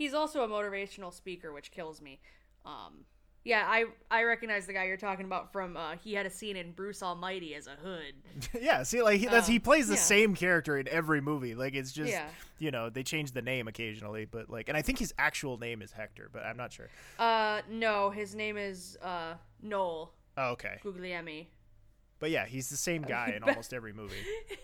[0.00, 2.20] He's also a motivational speaker, which kills me.
[2.64, 3.04] Um,
[3.44, 5.76] yeah, I I recognize the guy you're talking about from.
[5.76, 8.14] Uh, he had a scene in Bruce Almighty as a hood.
[8.62, 10.00] yeah, see, like he, that's he Um, plays the yeah.
[10.00, 11.54] same character in every movie.
[11.54, 12.28] Like it's just Yeah.
[12.58, 15.82] you know they change the name occasionally, but like, and I think his actual name
[15.82, 16.88] is Hector, but I'm not sure.
[17.18, 21.48] Uh, no, his name is uh Noel Oh, okay, Gugliemi.
[22.20, 24.14] But yeah, he's the same guy in almost every movie.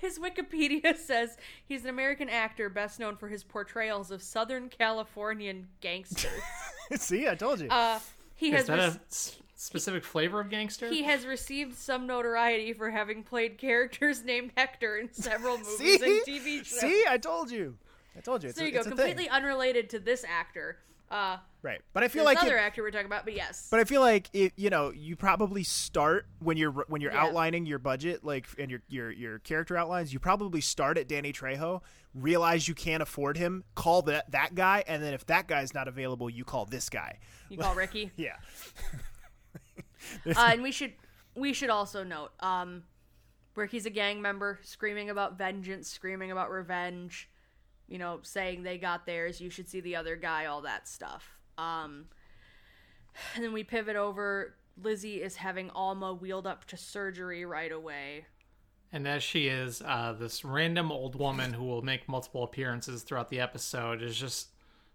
[0.01, 5.67] His Wikipedia says he's an American actor best known for his portrayals of Southern Californian
[5.81, 6.31] gangsters.
[6.97, 7.69] see, I told you.
[7.71, 7.99] uh,
[8.37, 10.89] he Is has that rec- a s- specific flavor of gangster?
[10.89, 15.95] He has received some notoriety for having played characters named Hector in several movies see,
[15.95, 16.81] and TV shows.
[16.81, 17.77] see, I told you.
[18.17, 18.51] I told you.
[18.51, 18.99] It's so a, you go, it's a thing.
[18.99, 20.79] completely unrelated to this actor.
[21.11, 21.81] Uh, right.
[21.93, 23.69] But I feel like other it, actor we're talking about, but yes.
[23.71, 27.23] But I feel like it, you know, you probably start when you're when you're Yeah.
[27.25, 30.13] outlining your budget, like and your your your character outlines.
[30.13, 31.81] You probably start at Danny Trejo,
[32.13, 35.87] realize you can't afford him, call that that guy, and then if that guy's not
[35.87, 37.19] available, you call this guy.
[37.49, 38.11] you call Ricky.
[38.17, 38.37] Yeah,
[40.27, 40.93] uh, and we should
[41.35, 42.83] we should also note, um,
[43.55, 47.29] Ricky's a gang member, screaming about vengeance, screaming about revenge,
[47.89, 51.39] you know, saying they got theirs, you should see the other guy, all that stuff.
[51.57, 52.07] Um,
[53.35, 54.55] And then we pivot over.
[54.83, 58.27] Lizzie is having Alma wheeled up to surgery right away.
[58.93, 63.31] And as she is, uh, this random old woman who will make multiple appearances throughout
[63.31, 64.49] the episode is just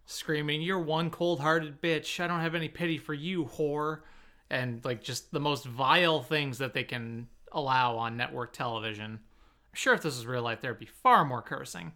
[0.05, 2.19] screaming, You're one cold hearted bitch.
[2.19, 4.01] I don't have any pity for you, whore.
[4.49, 9.11] And like just the most vile things that they can allow on network television.
[9.13, 11.93] I'm sure if this was real life, there'd be far more cursing.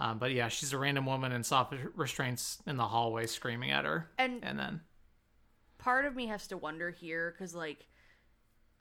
[0.00, 3.84] Um, but yeah, she's a random woman in soft restraints in the hallway screaming at
[3.84, 4.10] her.
[4.16, 4.80] And- and then
[5.76, 7.86] Part of me has to wonder here because, like,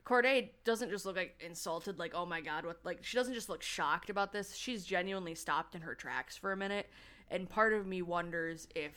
[0.04, 3.48] Corday doesn't just look like insulted, like, oh my god, what, like, she doesn't just
[3.48, 4.56] look shocked about this.
[4.56, 6.90] She's genuinely stopped in her tracks for a minute.
[7.30, 8.94] And part of me wonders if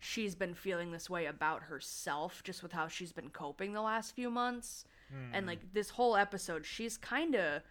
[0.00, 4.14] she's been feeling this way about herself just with how she's been coping the last
[4.14, 4.84] few months.
[5.32, 7.62] And, like, this whole episode, she's kind of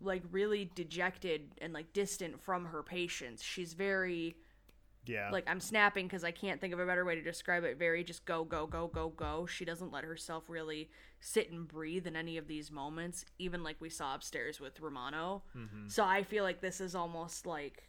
[0.00, 3.42] like really dejected and like distant from her patients.
[3.42, 4.36] She's very
[5.06, 5.30] Yeah.
[5.30, 7.78] like I'm snapping because I can't think of a better way to describe it.
[7.78, 9.46] Very just go go go go go.
[9.46, 13.80] She doesn't let herself really sit and breathe in any of these moments, even like
[13.80, 15.42] we saw upstairs with Romano.
[15.56, 15.88] Mm-hmm.
[15.88, 17.82] So I feel like this is almost like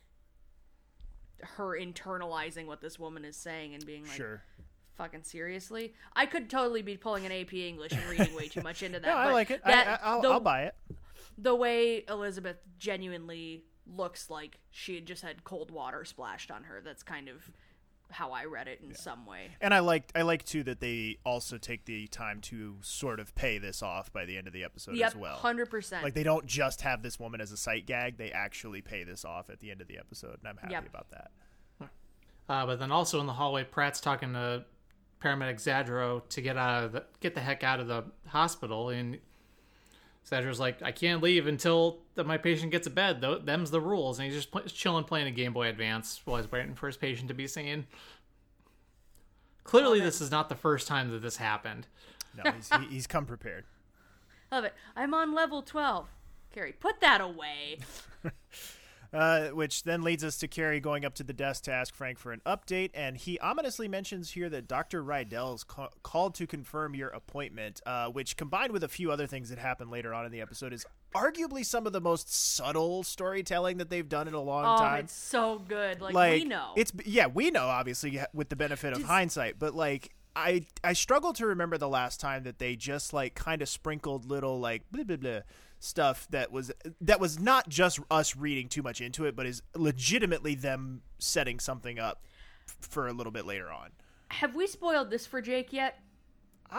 [1.41, 4.43] her internalizing what this woman is saying and being like, sure.
[4.95, 8.83] "Fucking seriously." I could totally be pulling an AP English and reading way too much
[8.83, 9.07] into that.
[9.07, 9.61] No, I like it.
[9.63, 10.75] That, I, I, I'll, the- I'll buy it.
[11.41, 16.81] The way Elizabeth genuinely looks like she had just had cold water splashed on her.
[16.83, 17.49] That's kind of
[18.11, 19.49] how I read it in some way.
[19.61, 23.33] And I like I like too that they also take the time to sort of
[23.35, 25.35] pay this off by the end of the episode Yep, as well.
[25.37, 26.03] hundred percent.
[26.03, 29.23] Like they don't just have this woman as a sight gag; they actually pay this
[29.25, 30.89] off at the end of the episode, and I'm happy Yep.
[30.89, 31.31] about that.
[32.49, 34.65] Uh, but then also in the hallway, Pratt's talking to
[35.21, 39.19] paramedic Zadro to get out of the get the heck out of the hospital, and
[40.29, 43.21] Zadro's like, "I can't leave until that my patient gets a bed.
[43.21, 46.37] Though them's the rules." And he's just pl- chilling, playing a Game Boy Advance while
[46.37, 47.87] he's waiting for his patient to be seen.
[49.63, 51.87] Clearly, this is not the first time that this happened.
[52.35, 53.65] No, he's, he, he's come prepared.
[54.51, 54.73] Love it.
[54.95, 56.07] I'm on level twelve.
[56.53, 57.79] Kerry, put that away.
[59.11, 62.19] Uh, which then leads us to Kerry going up to the desk to ask Frank
[62.19, 65.03] for an update, and he ominously mentions here that Dr.
[65.03, 69.49] Rydell's ca- called to confirm your appointment, uh, which combined with a few other things
[69.49, 73.77] that happen later on in the episode is arguably some of the most subtle storytelling
[73.77, 75.05] that they've done in a long Oh, time.
[75.05, 76.01] it's so good.
[76.01, 76.73] Like, like we know.
[76.75, 80.93] it's yeah we know obviously with the benefit of Does- hindsight but like i i
[80.93, 84.83] struggle to remember the last time that they just like kind of sprinkled little like
[84.91, 85.39] blah blah blah
[85.79, 89.61] stuff that was that was not just us reading too much into it but is
[89.75, 92.25] legitimately them setting something up
[92.67, 93.89] f- for a little bit later on
[94.29, 95.99] Have we spoiled this for Jake yet?
[96.69, 96.75] uh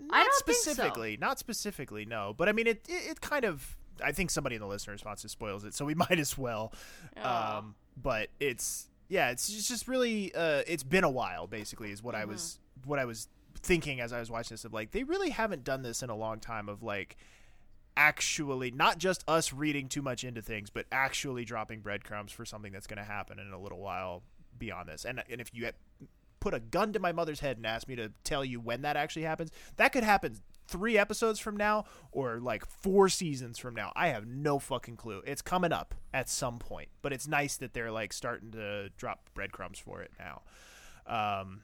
[0.00, 0.38] not think so.
[0.38, 4.54] specifically not specifically no but i mean it, it it kind of i think somebody
[4.56, 6.72] in the listener response spoils it so we might as well
[7.16, 7.58] Aw.
[7.58, 12.02] um but it's yeah it's just just really uh it's been a while basically is
[12.02, 13.28] what i was what i was
[13.60, 16.16] thinking as i was watching this of like they really haven't done this in a
[16.16, 17.16] long time of like
[17.96, 22.72] actually not just us reading too much into things but actually dropping breadcrumbs for something
[22.72, 24.22] that's going to happen in a little while
[24.58, 25.04] beyond this.
[25.04, 25.70] And and if you
[26.40, 28.96] put a gun to my mother's head and asked me to tell you when that
[28.96, 33.92] actually happens that could happen three episodes from now or like four seasons from now.
[33.94, 35.22] I have no fucking clue.
[35.26, 39.30] It's coming up at some point but it's nice that they're like starting to drop
[39.34, 40.42] breadcrumbs for it now.
[41.06, 41.62] Um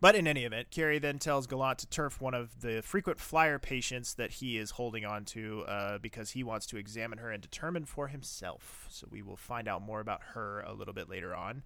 [0.00, 3.58] but in any event, Kerry then tells Gallant to turf one of the frequent flyer
[3.58, 7.42] patients that he is holding on to uh, because he wants to examine her and
[7.42, 8.86] determine for himself.
[8.90, 11.62] So we will find out more about her a little bit later on.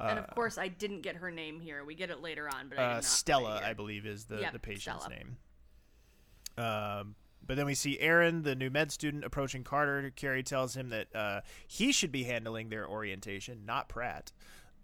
[0.00, 1.84] and of course, I didn't get her name here.
[1.84, 4.58] We get it later on, but I Uh, Stella, I believe, is the, Yep, the
[4.58, 5.16] patient's Stella.
[5.16, 5.36] name.
[6.56, 7.14] Um,
[7.46, 10.10] but then we see Erin, the new med student, approaching Carter.
[10.14, 14.32] Kerry tells him that uh, he should be handling their orientation, not Pratt.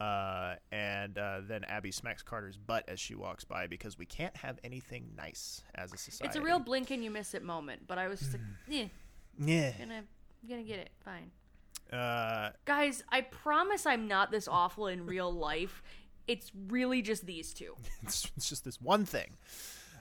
[0.00, 4.36] Uh, and uh, then Abby smacks Carter's butt as she walks by because we can't
[4.36, 6.26] have anything nice as a society.
[6.26, 8.86] It's a real blink and you miss it moment, but I was just like, yeah,
[9.38, 9.72] yeah.
[9.78, 10.02] gonna,
[10.48, 10.90] gonna get it.
[11.04, 11.30] Fine.
[11.96, 15.82] Uh, Guys, I promise I'm not this awful in real life.
[16.26, 17.76] It's really just these two.
[18.02, 19.36] it's, it's just this one thing.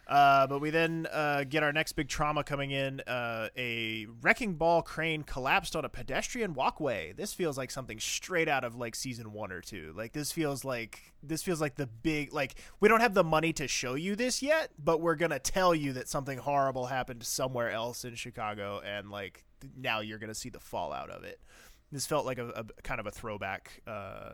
[0.08, 3.00] Uh, but we then uh, get our next big trauma coming in.
[3.02, 7.13] Uh, a wrecking ball crane collapsed on a pedestrian walkway.
[7.13, 9.94] This feels like something straight out of like season one or two.
[9.96, 13.54] Like this feels like this feels like the big like we don't have the money
[13.54, 17.72] to show you this yet, but we're gonna tell you that something horrible happened somewhere
[17.72, 19.46] else in Chicago, and like
[19.78, 21.39] now you're gonna see the fallout of it.
[21.94, 24.34] This felt like a, a kind of a throwback uh,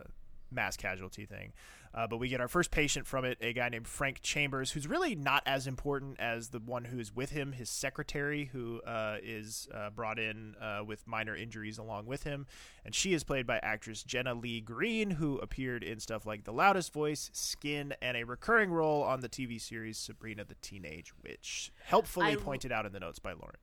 [0.50, 1.52] mass casualty thing.
[1.92, 4.86] Uh, but we get our first patient from it, a guy named Frank Chambers, who's
[4.86, 9.66] really not as important as the one who's with him, his secretary, who uh, is
[9.74, 12.46] uh, brought in uh, with minor injuries along with him.
[12.84, 16.52] And she is played by actress Jenna Leigh Green, who appeared in stuff like The
[16.52, 21.72] Loudest Voice, Skin, and a recurring role on the TV series Sabrina the Teenage Witch.
[21.84, 23.56] Helpfully I- pointed out in the notes by Lauren.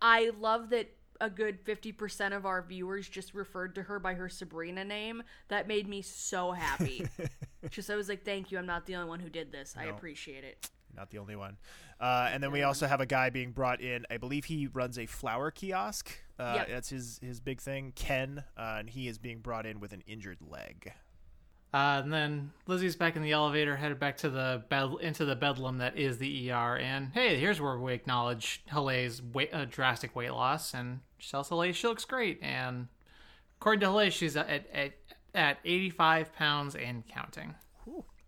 [0.00, 4.28] I love that a good 50% of our viewers just referred to her by her
[4.28, 5.22] Sabrina name.
[5.48, 7.06] That made me so happy.
[7.70, 8.58] just I was like, thank you.
[8.58, 9.74] I'm not the only one who did this.
[9.78, 10.68] I appreciate it.
[10.96, 11.56] Not the only one.
[12.00, 14.06] Uh, and then we also have a guy being brought in.
[14.10, 16.10] I believe he runs a flower kiosk.
[16.38, 16.68] Uh, Yep.
[16.68, 17.92] That's his, his big thing.
[17.94, 18.44] Ken.
[18.56, 20.92] Uh, and he is being brought in with an injured leg.
[21.74, 25.36] Uh, and then Lizzie's back in the elevator, headed back to the bed into the
[25.36, 26.78] bedlam that is the ER.
[26.78, 31.48] And hey, here's where we acknowledge Haleh's weight, uh, drastic weight loss, and she tells
[31.50, 32.38] Haleh she looks great.
[32.42, 32.88] And
[33.60, 34.92] according to Haleh, she's at at,
[35.34, 37.54] at 85 pounds and counting.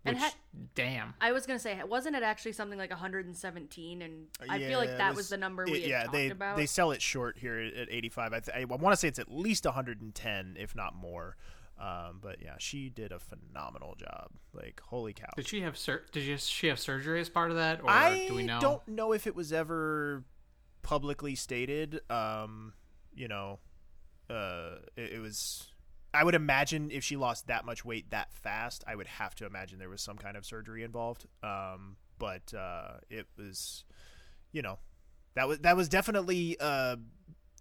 [0.05, 0.33] And Which, ha-
[0.75, 1.13] damn.
[1.19, 4.01] I was gonna say, wasn't it actually something like 117?
[4.01, 6.29] And I Yeah, feel like that was, the number we it- had yeah, talked they,
[6.29, 6.55] about.
[6.55, 8.33] they sell it short here at 85.
[8.33, 11.35] I, th- I want to say it's at least 110, if not more.
[11.77, 14.29] Um, but yeah, she did a phenomenal job.
[14.53, 15.29] Like, holy cow.
[15.35, 18.35] Did she have sur- Did she have surgery as part of that, or I do
[18.35, 18.59] we know?
[18.61, 20.23] don't know if it was ever
[20.81, 21.99] publicly stated.
[22.09, 22.73] Um,
[23.13, 23.59] you know,
[24.29, 25.67] uh, it, it was.
[26.13, 29.45] I would imagine if she lost that much weight that fast, I would have to
[29.45, 31.27] imagine there was some kind of surgery involved.
[31.43, 33.83] Um, but uh, it was,
[34.51, 34.79] you know,
[35.35, 36.95] that was that was definitely uh,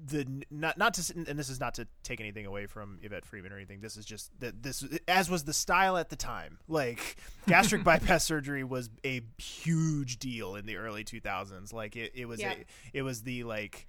[0.02, 3.52] the not not to and this is not to take anything away from Yvette Freeman
[3.52, 3.80] or anything.
[3.80, 6.58] This is just that this as was the style at the time.
[6.68, 11.72] Like gastric bypass surgery was a huge deal in the early 2000s.
[11.74, 12.52] Like it, it was Yeah.
[12.52, 13.88] a, it was the like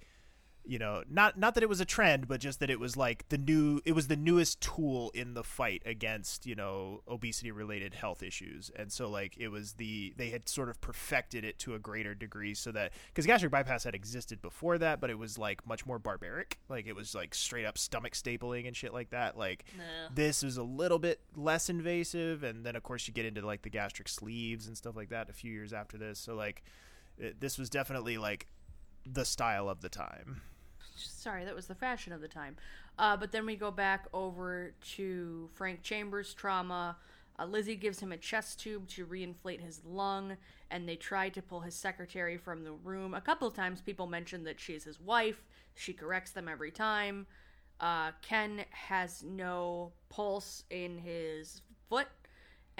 [0.64, 3.28] you know not not that it was a trend but just that it was like
[3.28, 7.94] the new it was the newest tool in the fight against you know obesity related
[7.94, 8.70] health issues.
[8.76, 12.14] And so like it was the they had sort of perfected it to a greater
[12.14, 15.86] degree so that because gastric bypass had existed before that but it was like much
[15.86, 16.58] more barbaric.
[16.68, 19.36] Like it was like straight up stomach stapling and shit like that.
[19.36, 19.64] Like
[20.14, 22.42] this was a little bit less invasive.
[22.42, 25.30] And then of course you get into like the gastric sleeves and stuff like that
[25.30, 26.18] a few years after this.
[26.18, 26.62] So like
[27.18, 28.46] it, this was definitely like
[29.06, 30.42] the style of the time
[31.00, 32.56] Sorry, that was the fashion of the time.
[32.98, 36.96] Uh, but then we go back over to Frank Chambers' trauma.
[37.38, 40.36] Uh, Lizzie gives him a chest tube to reinflate his lung,
[40.70, 43.14] and they try to pull his secretary from the room.
[43.14, 45.46] A couple of times, people mention that she's his wife.
[45.74, 47.26] She corrects them every time.
[47.80, 52.08] Uh, Ken has no pulse in his foot,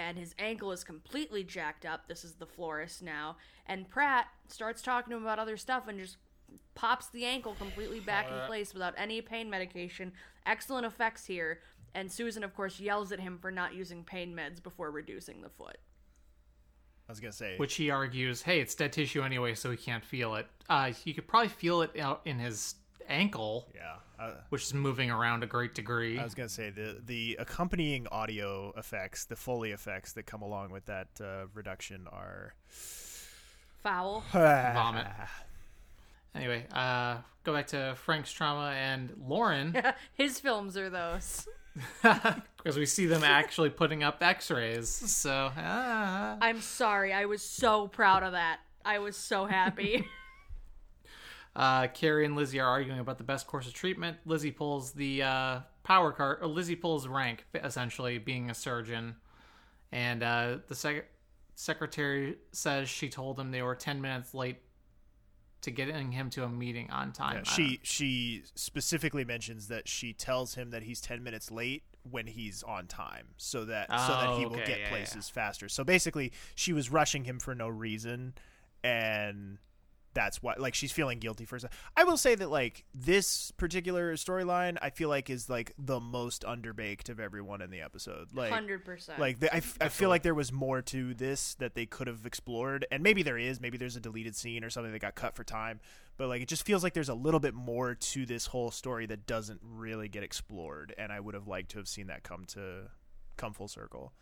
[0.09, 2.07] and his ankle is completely jacked up.
[2.07, 3.37] This is the florist now.
[3.65, 6.17] And Pratt starts talking to him about other stuff and just
[6.75, 10.11] pops the ankle completely back in place without any pain medication.
[10.45, 11.59] Excellent effects here.
[11.93, 15.49] And Susan, of course, yells at him for not using pain meds before reducing the
[15.49, 15.77] foot.
[17.07, 20.03] I was gonna say, Which he argues, hey, it's dead tissue anyway, so he can't
[20.03, 20.47] feel it.
[20.69, 22.75] Uh, you could probably feel it out in his
[23.07, 26.19] ankle, yeah, uh, which is moving around a great degree.
[26.19, 30.71] I was gonna say the the accompanying audio effects, the Foley effects that come along
[30.71, 32.53] with that uh, reduction are
[33.83, 34.23] Foul.
[34.31, 35.07] Vomit.
[36.33, 39.75] Anyway, uh, go back to Frank's trauma and Lauren,
[40.13, 41.47] His films are those.
[42.01, 44.89] because we see them actually putting up X-rays.
[44.89, 46.37] So, ah.
[46.41, 47.13] I'm sorry.
[47.13, 48.59] I was so proud of that.
[48.83, 50.05] I was so happy.
[51.55, 54.17] Uh, Kerry and Lizzie are arguing about the best course of treatment.
[54.25, 56.39] Lizzie pulls the uh, power card.
[56.41, 59.15] Or Lizzie pulls rank, essentially being a surgeon,
[59.91, 61.09] and uh, the sec-
[61.55, 64.59] secretary says she told him they were ten minutes late
[65.61, 67.43] to getting him to a meeting on time.
[67.45, 72.25] Yeah, she she specifically mentions that she tells him that he's 10 minutes late when
[72.25, 75.69] he's on time so that so that he Oh, will okay, get yeah, places faster.
[75.69, 78.33] So basically she was rushing him for no reason
[78.83, 79.59] and
[80.13, 81.73] that's why like she's feeling guilty for herself.
[81.95, 86.43] I will say that like this particular storyline I feel like is like the most
[86.43, 88.29] underbaked of everyone in the episode.
[88.33, 89.19] Like 100%.
[89.19, 92.07] like the, I, f- I feel like there was more to this that they could
[92.07, 95.15] have explored and maybe there is maybe there's a deleted scene or something that got
[95.15, 95.79] cut for time
[96.17, 99.05] but like it just feels like there's a little bit more to this whole story
[99.05, 102.45] that doesn't really get explored and i would have liked to have seen that come
[102.45, 102.89] to
[103.37, 104.13] come full circle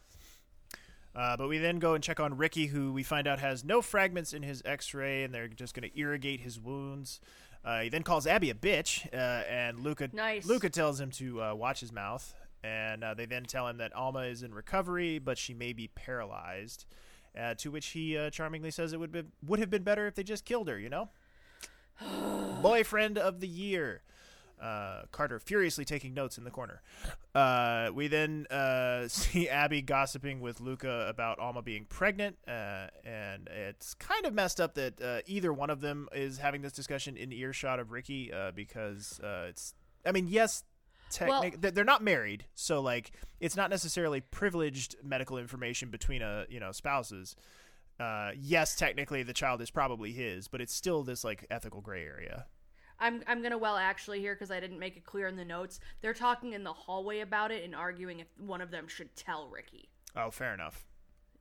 [1.16, 3.82] uh, but we then go and check on Ricky, who we find out has no
[3.82, 7.20] fragments in his X-ray, and they're just going to irrigate his wounds.
[7.64, 10.46] Uh, he then calls Abby a bitch, uh, and Luca Nice.
[10.46, 12.34] Luca tells him to uh, watch his mouth.
[12.64, 15.88] And uh, they then tell him that Alma is in recovery, but she may be
[15.88, 16.86] paralyzed.
[17.40, 20.16] Uh, to which he uh, charmingly says it would be, would have been better if
[20.16, 20.78] they just killed her.
[20.78, 21.10] You know,
[22.62, 24.02] boyfriend of the year.
[24.62, 26.82] Uh, Carter furiously taking notes in the corner.
[27.34, 33.48] Uh, we then uh, see Abby gossiping with Luca about Alma being pregnant, uh, and
[33.48, 37.16] it's kind of messed up that uh, either one of them is having this discussion
[37.16, 39.74] in earshot of Ricky uh, because uh, it's.
[40.06, 40.64] I mean, yes,
[41.10, 46.46] technic- Well- they're not married, so like it's not necessarily privileged medical information between a
[46.50, 47.36] you know spouses.
[48.00, 52.04] Uh, yes, technically the child is probably his, but it's still this like ethical gray
[52.06, 52.46] area.
[53.00, 55.80] I'm I'm gonna well actually here because I didn't make it clear in the notes.
[56.02, 59.48] They're talking in the hallway about it and arguing if one of them should tell
[59.48, 59.90] Ricky.
[60.16, 60.86] Oh, fair enough.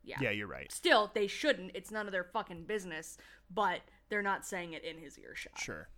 [0.04, 0.16] Yeah.
[0.20, 0.70] Yeah, you're right.
[0.72, 1.72] Still, they shouldn't.
[1.74, 3.18] It's none of their fucking business.
[3.52, 5.59] But they're not saying it in his earshot.
[5.59, 5.88] Sure.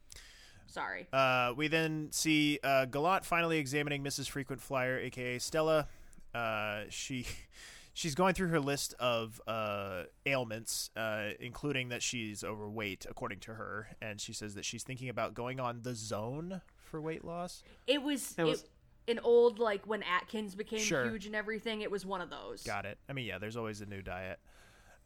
[0.66, 1.08] Sorry.
[1.12, 4.28] Uh, we then see uh, Gallant finally examining Mrs.
[4.28, 5.88] Frequent Flyer, aka Stella.
[6.32, 7.26] Uh, she
[7.93, 13.55] she's going through her list of uh, ailments, uh, including that she's overweight, according to
[13.55, 16.61] her, and she says that she's thinking about going on the Zone
[16.91, 17.62] for weight loss.
[17.86, 18.70] It was, It was- it-
[19.09, 21.05] an old like when Atkins became Sure.
[21.05, 21.80] huge and everything.
[21.80, 22.62] It was one of those.
[22.62, 22.99] Got it.
[23.09, 24.38] I mean, yeah, there's always a new diet.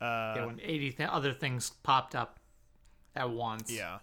[0.01, 2.39] Uh, yeah, when 80 th- other things popped up
[3.16, 3.70] at once.
[3.70, 4.01] Yeah.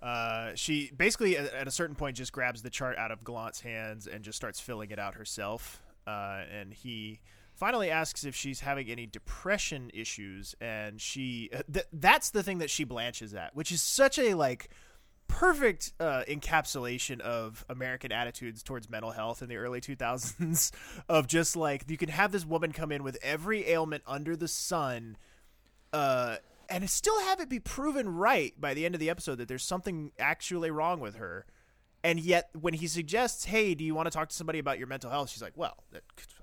[0.00, 3.60] Uh, she basically at, at a certain point just grabs the chart out of Gallant's
[3.60, 5.82] hands and just starts filling it out herself.
[6.06, 7.20] Uh, and he
[7.58, 12.58] finally asks if she's having any depression issues, and she uh, th- that's the thing
[12.58, 14.70] that she blanches at, which is such a like
[15.26, 20.72] perfect uh, encapsulation of American attitudes towards mental health in the early 2000s
[21.08, 24.48] of just like you can have this woman come in with every ailment under the
[24.48, 25.16] sun
[25.92, 26.36] uh,
[26.68, 29.64] and still have it be proven right by the end of the episode that there's
[29.64, 31.46] something actually wrong with her.
[32.04, 34.86] And yet, when he suggests, "Hey, do you want to talk to somebody about your
[34.86, 35.76] mental health?" She's like, "Well,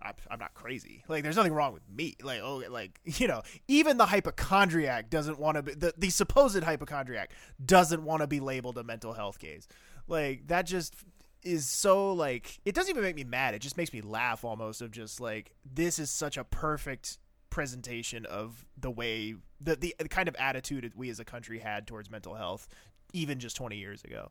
[0.02, 1.04] I'm, not crazy.
[1.08, 2.16] Like, there's nothing wrong with me.
[2.22, 6.62] Like, oh, like you know, even the hypochondriac doesn't want to be the, the supposed
[6.62, 7.32] hypochondriac
[7.64, 9.68] doesn't want to be labeled a mental health case.
[10.08, 10.96] Like, that just
[11.42, 13.54] is so like it doesn't even make me mad.
[13.54, 14.82] It just makes me laugh almost.
[14.82, 17.18] Of just like this is such a perfect
[17.50, 22.12] presentation of the way the the kind of attitude we as a country had towards
[22.12, 22.68] mental health
[23.14, 24.30] even just 20 years ago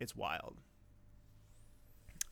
[0.00, 0.56] it's wild.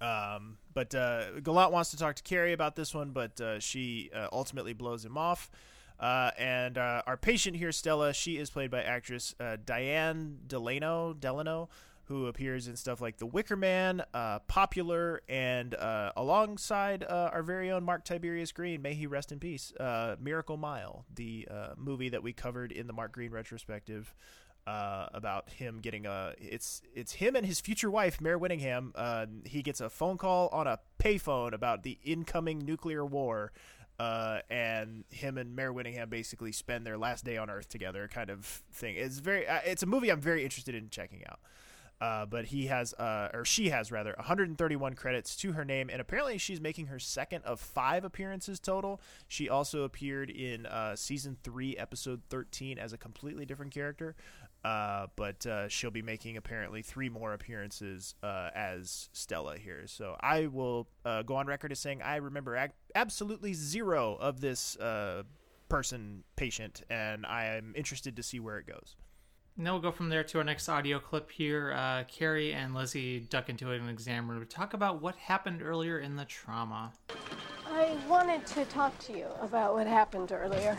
[0.00, 4.10] Um, but uh, Gallant wants to talk to Kerry about this one, but uh, she
[4.14, 5.50] uh, ultimately blows him off.
[5.98, 11.12] Uh, and uh, our patient here, Stella, she is played by actress uh, Diane Delano,
[11.12, 11.68] Delano,
[12.04, 14.02] who appears in stuff like The Wicker Man,
[14.46, 15.74] Popular, and
[16.16, 19.74] alongside our very own Mark Tiberius Greene, may he rest in peace,
[20.18, 21.46] Miracle Mile, the
[21.76, 24.14] movie that we covered in the Mark Greene retrospective
[24.68, 28.90] uh, about him getting a it's it's him and his future wife Mare Winningham.
[28.94, 33.52] Uh, he gets a phone call on a payphone about the incoming nuclear war,
[33.98, 38.28] uh, and him and Mare Winningham basically spend their last day on Earth together, kind
[38.28, 38.96] of thing.
[38.96, 41.40] It's very uh, it's a movie I'm very interested in checking out.
[42.00, 46.00] Uh, but he has, uh, or she has rather, 131 credits to her name, and
[46.00, 49.00] apparently she's making her second of five appearances total.
[49.26, 54.14] She also appeared in season three, episode 13, as a completely different character.
[54.64, 59.82] Uh, but uh, she'll be making apparently three more appearances uh, as Stella here.
[59.86, 64.40] So I will uh, go on record as saying I remember ag- absolutely zero of
[64.40, 65.22] this uh,
[65.68, 68.96] person patient, and I am interested to see where it goes.
[69.56, 71.72] And then we'll go from there to our next audio clip here.
[71.72, 75.98] Uh, Kerry and Lizzie duck into an exam room to talk about what happened earlier
[75.98, 76.92] in the trauma.
[77.66, 80.78] I wanted to talk to you about what happened earlier.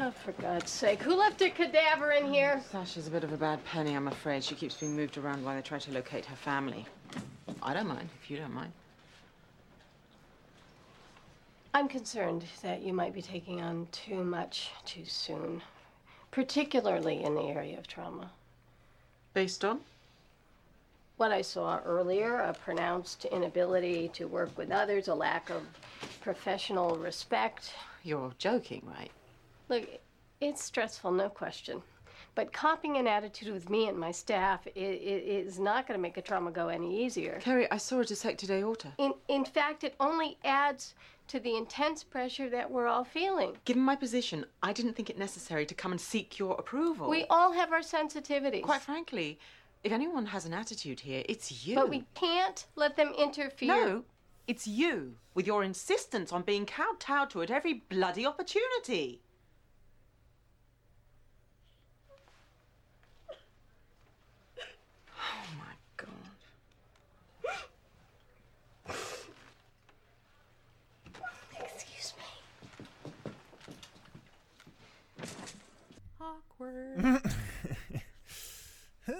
[0.00, 1.02] Oh, for God's sake.
[1.02, 2.62] Who left a cadaver in here?
[2.70, 4.44] Sasha's a bit of a bad penny, I'm afraid.
[4.44, 6.86] She keeps being moved around while they try to locate her family.
[7.60, 8.70] I don't mind, if you don't mind.
[11.74, 15.62] I'm concerned that you might be taking on too much too soon,
[16.30, 18.30] particularly in the area of trauma.
[19.34, 19.80] Based on?
[21.16, 25.62] What I saw earlier a pronounced inability to work with others, a lack of
[26.20, 27.72] professional respect.
[28.04, 29.10] You're joking, right?
[29.68, 29.84] Look,
[30.40, 31.82] it's stressful, no question.
[32.34, 36.02] But copying an attitude with me and my staff i- i- is not going to
[36.02, 37.38] make a trauma go any easier.
[37.42, 38.92] Kerry, I saw a dissected aorta.
[38.98, 40.94] In, in fact, it only adds
[41.28, 43.56] to the intense pressure that we're all feeling.
[43.64, 47.08] Given my position, I didn't think it necessary to come and seek your approval.
[47.10, 48.62] We all have our sensitivities.
[48.62, 49.38] Quite frankly,
[49.84, 51.74] if anyone has an attitude here, it's you.
[51.74, 53.68] But we can't let them interfere.
[53.68, 54.04] No,
[54.46, 59.20] it's you, with your insistence on being kowtowed to at every bloody opportunity.
[76.60, 77.22] Awkward.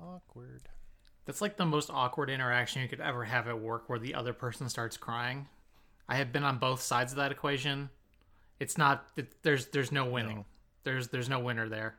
[0.00, 0.68] Awkward.
[1.26, 4.32] It's like the most awkward interaction you could ever have at work where the other
[4.32, 5.48] person starts crying.
[6.08, 7.88] I have been on both sides of that equation.
[8.60, 10.36] It's not it, there's there's no winning.
[10.38, 10.44] No.
[10.84, 11.94] There's there's no winner there.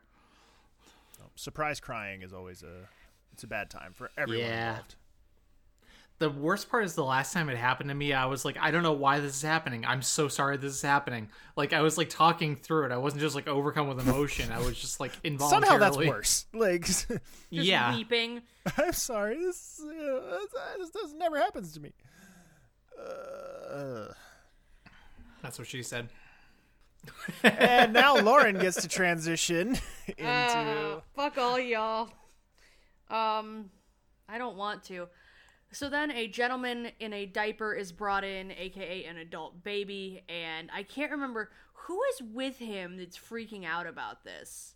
[1.34, 2.88] Surprise crying is always a
[3.32, 4.68] it's a bad time for everyone Yeah.
[4.68, 4.94] involved.
[6.18, 8.70] The worst part is the last time it happened to me, I was like, I
[8.70, 9.84] don't know why this is happening.
[9.84, 11.28] I'm so sorry this is happening.
[11.56, 12.92] Like I was like talking through it.
[12.92, 14.50] I wasn't just like overcome with emotion.
[14.50, 15.66] I was just like involuntarily.
[15.68, 16.46] Somehow that's worse.
[16.54, 17.10] Like, Just
[17.50, 17.94] yeah.
[17.94, 18.40] weeping.
[18.78, 19.36] I'm sorry.
[19.36, 20.38] This uh,
[20.78, 21.92] this does never happens to me.
[22.98, 24.06] Uh,
[25.42, 26.08] That's what she said.
[27.42, 29.78] and now Lauren gets to transition
[30.16, 30.26] into.
[30.26, 32.08] Uh, fuck all y'all.
[33.10, 33.70] Um,
[34.28, 35.08] I don't want to.
[35.76, 40.70] So then a gentleman in a diaper is brought in, aka an adult baby, and
[40.72, 44.74] I can't remember who is with him that's freaking out about this.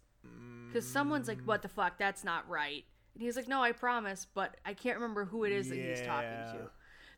[0.66, 2.84] Because someone's like, what the fuck, that's not right.
[3.14, 6.02] And he's like, no, I promise, but I can't remember who it is that he's
[6.02, 6.52] talking Yeah.
[6.52, 6.70] to.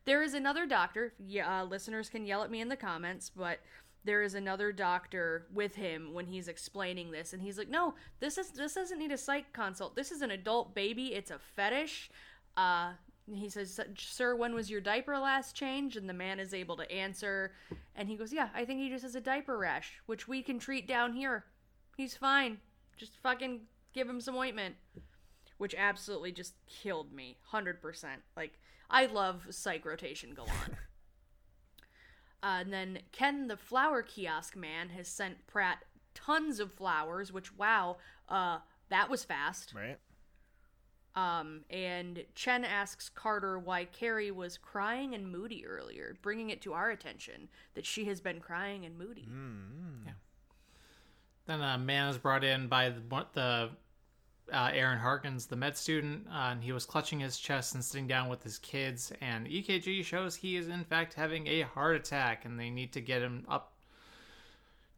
[0.05, 1.15] There is another doctor.
[1.19, 3.59] Yeah, uh, listeners can yell at me in the comments, but
[4.05, 8.39] there is another doctor with him when he's explaining this, and he's like, "No, this
[8.39, 9.97] is this doesn't need a psych consult.
[9.97, 11.15] This is an adult baby.
[11.15, 12.11] It's a fetish."
[12.57, 12.93] Uh,
[13.31, 16.91] he says, "Sir, when was your diaper last changed?" And the man is able to
[16.91, 17.53] answer,
[17.95, 20.59] and he goes, "Yeah, I think he just has a diaper rash, which we can
[20.59, 21.45] treat down here.
[21.97, 22.61] He's fine.
[22.97, 23.63] Just fucking
[23.93, 24.77] give him some ointment."
[25.59, 28.23] Which absolutely just killed me, hundred percent.
[28.37, 28.59] Like
[28.91, 30.51] I love psych rotation galore.
[32.45, 37.33] Uh, and then Ken, the flower kiosk man, has sent Pratt tons of flowers.
[37.33, 37.99] Which wow,
[38.29, 38.59] uh,
[38.89, 39.73] that was fast.
[39.73, 39.99] Right.
[41.15, 46.73] Um, and Chen asks Carter why Kerry was crying and moody earlier, bringing it to
[46.73, 49.29] our attention that she has been crying and moody.
[50.07, 50.13] Yeah.
[51.47, 53.71] Then a man is brought in by the, the
[54.53, 58.07] uh, Erin Harkins, the med student, uh, and he was clutching his chest and sitting
[58.07, 59.13] down with his kids.
[59.21, 63.01] And EKG shows he is in fact having a heart attack, and they need to
[63.01, 63.72] get him up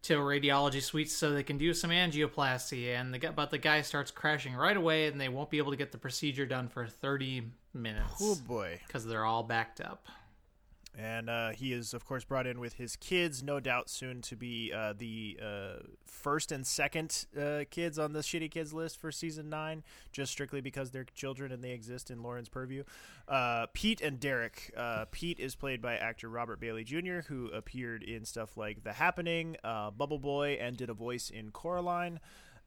[0.05, 2.95] to a radiology suite so they can do some angioplasty.
[2.99, 5.77] And the but the guy starts crashing right away, and they won't be able to
[5.77, 7.43] get the procedure done for thirty
[7.73, 8.81] minutes Oh boy.
[8.87, 10.07] because they're all backed up.
[10.97, 14.37] And uh, he is, of course, brought in with his kids, no doubt soon to
[14.37, 19.11] be uh, the uh, first and second uh, kids on the shitty kids list for
[19.11, 19.83] season nine,
[20.13, 22.85] just strictly because they're children and they exist in Lauren's purview.
[23.27, 24.73] Uh, Pete and Derek.
[24.77, 28.93] Uh, Pete is played by actor Robert Bailey Jr., who appeared in stuff like The
[28.93, 32.21] Happening, Bubble Boy, and did a voice in Coraline.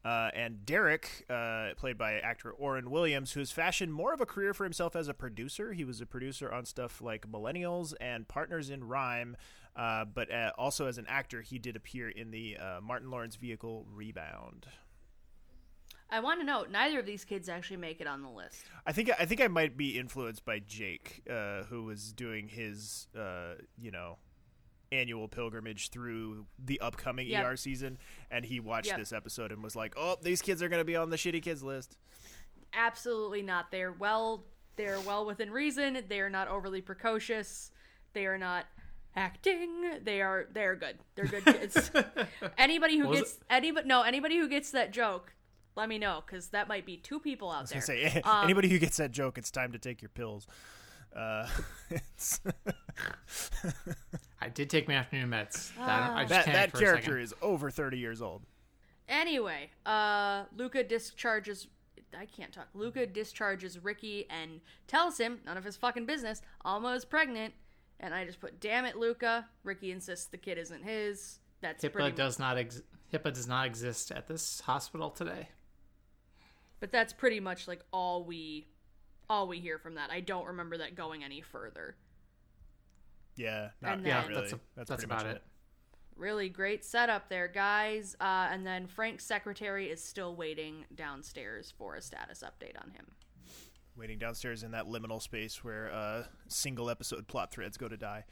[0.05, 4.25] Uh, and Derek, uh, played by actor Orrin Williams, who has fashioned more of a
[4.25, 5.73] career for himself as a producer.
[5.73, 9.35] He was a producer on stuff like Millennials and Partners in Rhyme,
[9.75, 13.35] uh, but uh, also as an actor, he did appear in the uh, Martin Lawrence
[13.35, 14.67] vehicle Rebound.
[16.09, 18.63] I want to note neither of these kids actually make it on the list.
[18.85, 23.07] I think I think I might be influenced by Jake, uh, who was doing his,
[23.17, 24.17] uh, you know,
[24.91, 27.45] annual pilgrimage through the upcoming Yep.
[27.45, 27.97] ER season,
[28.31, 28.97] and he watched Yep.
[28.99, 31.41] this episode and was like, "Oh, these kids are going to be on the shitty
[31.41, 31.97] kids list."
[32.73, 33.71] Absolutely not.
[33.71, 34.45] They're well.
[34.75, 36.03] They're well within reason.
[36.07, 37.71] They are not overly precocious.
[38.13, 38.65] They are not
[39.15, 39.69] acting.
[40.03, 40.47] They are.
[40.51, 40.99] They are good.
[41.15, 41.91] They're good kids.
[42.57, 45.33] anybody who gets anybody no anybody who gets that joke,
[45.75, 47.81] let me know because that might be two people out there.
[47.81, 50.45] say Um, anybody who gets that joke, it's time to take your pills.
[51.17, 51.47] Uh,
[51.89, 52.39] it's,
[54.39, 55.75] I did take my afternoon meds.
[55.77, 58.43] That, I just that can't that character is over thirty years old.
[59.09, 61.67] Anyway, uh, Luca discharges.
[62.17, 62.67] I can't talk.
[62.73, 66.41] Luca discharges Ricky and tells him none of his fucking business.
[66.63, 67.53] Alma is pregnant,
[67.99, 71.39] and I just put, "Damn it, Luca." Ricky insists the kid isn't his.
[71.61, 75.49] That's pretty HIPAA does not ex- HIPAA does not exist at this hospital today.
[76.79, 78.67] But that's pretty much like all we,
[79.29, 80.09] all we hear from that.
[80.11, 81.95] I don't remember that going any further.
[83.35, 84.41] Yeah, not, And not then- really.
[84.41, 85.43] That's a- that's pretty about much it.
[86.15, 88.15] Really great setup there, guys.
[88.19, 93.11] Uh, and then Frank's secretary is still waiting downstairs for a status update on him.
[93.95, 98.25] Waiting downstairs in that liminal space where uh, single episode plot threads go to die.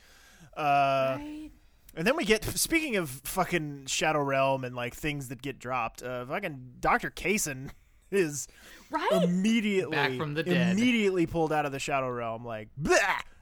[0.57, 1.51] Uh, Right?
[1.97, 6.03] And then we get speaking of fucking Shadow Realm and like things that get dropped.
[6.03, 7.71] Uh, fucking Doctor Kayson
[8.11, 8.47] is
[8.91, 9.09] Right?
[9.23, 10.71] immediately Back from the dead.
[10.77, 12.45] immediately pulled out of the Shadow Realm.
[12.45, 12.97] Like, blah!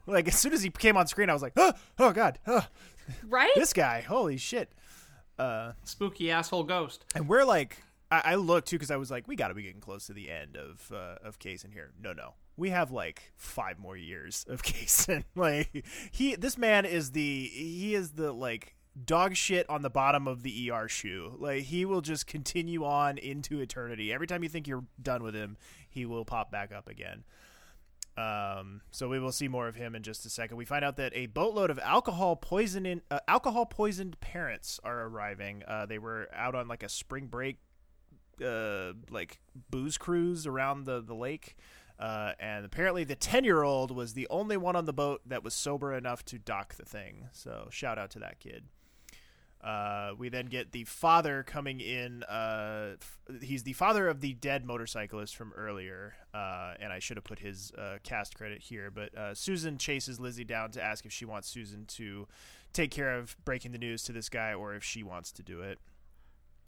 [0.05, 2.65] like as soon as he came on screen, I was like, oh, oh god, oh,
[3.27, 3.51] right?
[3.55, 4.71] this guy, holy shit.
[5.39, 7.05] Uh, Spooky asshole ghost.
[7.15, 9.63] and we're like, I, I looked too because I was like, we got to be
[9.63, 11.91] getting close to the end of uh, of Kayson here.
[12.01, 15.23] No, no, we have like five more years of Kayson.
[15.35, 20.27] like he, this man is the he is the like dog shit on the bottom
[20.27, 21.35] of the ER shoe.
[21.39, 24.13] Like he will just continue on into eternity.
[24.13, 25.57] Every time you think you're done with him,
[25.89, 27.23] he will pop back up again.
[28.15, 30.57] Um, so we will see more of him in just a second.
[30.57, 35.63] We find out that a boatload of alcohol poisoning, uh, alcohol poisoned parents are arriving.
[35.67, 37.57] Uh, they were out on like a spring break,
[38.45, 39.39] uh, like
[39.71, 41.55] booze cruise around the the lake.
[41.99, 45.43] Uh, and apparently the 10 year old was the only one on the boat that
[45.43, 47.29] was sober enough to dock the thing.
[47.31, 48.65] So shout out to that kid.
[49.63, 52.23] Uh, we then get the father coming in.
[52.23, 57.15] Uh, f- he's the father of the dead motorcyclist from earlier, uh, and I should
[57.15, 58.91] have put his uh, cast credit here.
[58.91, 62.27] But uh, Susan chases Lizzie down to ask if she wants Susan to
[62.73, 65.61] take care of breaking the news to this guy, or if she wants to do
[65.61, 65.79] it.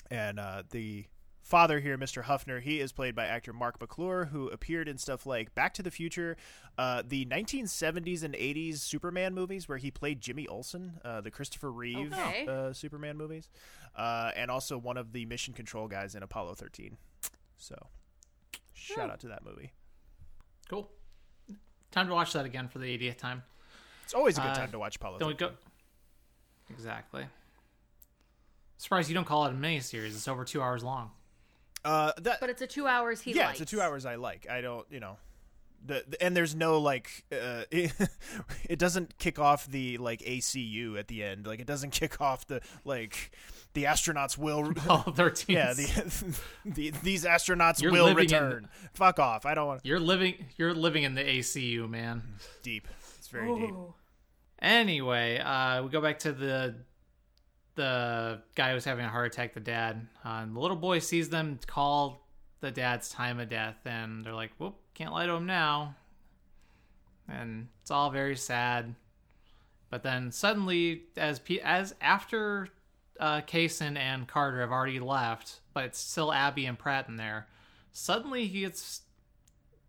[0.10, 1.08] And uh, the
[1.46, 2.24] father here, Mr.
[2.24, 5.84] Huffner, he is played by actor Marc McClure, who appeared in stuff like Back to
[5.84, 6.36] the Future,
[6.78, 11.72] uh, the 1970s and 80s Superman movies, where he played Jimmy Olsen, uh, the Christopher
[11.72, 12.48] Reeve Okay.
[12.48, 13.48] uh, Superman movies,
[13.96, 16.98] uh, and also one of the mission control guys in Apollo 13.
[17.58, 17.76] So,
[18.74, 19.72] shout out to that movie.
[20.68, 20.89] Cool.
[21.91, 23.43] Time to watch that again for the 80th time.
[24.04, 25.20] It's always a good Uh, time to watch Apollo.
[25.20, 25.48] Don't 13.
[25.50, 25.54] go.
[26.74, 27.28] Exactly.
[28.78, 30.08] Surprised you don't call it a miniseries.
[30.08, 31.12] It's over two hours long.
[31.86, 33.38] Uh, that But it's a two hours he likes.
[33.38, 33.61] yeah, likes.
[33.61, 34.47] it's a two hours I like.
[34.49, 35.17] I don't, you know,
[35.86, 37.93] the, the- and there's no like, uh, it,
[38.67, 41.45] it doesn't kick off the like ACU at the end.
[41.45, 43.31] Like it doesn't kick off the like
[43.73, 44.69] the astronauts will.
[44.71, 45.55] Apollo 13.
[45.55, 48.69] yeah, the, the these astronauts You're will living in- return.
[48.93, 49.45] Fuck off!
[49.45, 50.45] I don't want You're living.
[50.57, 52.23] You're living in the ACU, man.
[52.63, 52.88] deep.
[53.19, 53.75] It's very deep.
[54.59, 56.75] Anyway, uh, we go back to the
[57.76, 60.07] the guy who's having a heart attack, the dad.
[60.23, 62.28] Uh, and the little boy sees them call
[62.61, 65.95] the dad's time of death, and they're like, "Whoop, can't lie to him now."
[67.28, 68.95] And it's all very sad.
[69.89, 72.69] But then suddenly, as P- as after
[73.19, 77.47] uh, Kayson and Carter have already left, but it's still Abby and Pratt in there.
[77.91, 79.01] Suddenly, he gets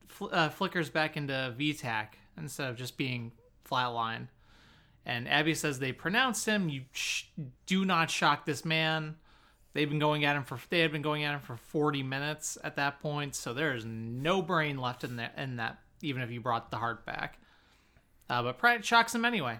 [0.09, 3.33] fl- uh, flickers back into VTAC instead of just being
[3.69, 4.29] flatline.
[5.07, 6.69] And Abby says they pronounced him.
[6.69, 7.25] You sh-
[7.65, 9.15] do not shock this man.
[9.73, 12.59] They've been going at him for they had been going at him for 40 minutes
[12.65, 16.31] at that point, so there is no brain left in that in that even if
[16.31, 17.39] you brought the heart back.
[18.29, 19.59] Uh, but Pratt shocks him anyway.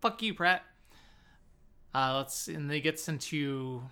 [0.00, 0.62] Fuck you, Pratt.
[1.94, 3.82] Uh, let's and they gets into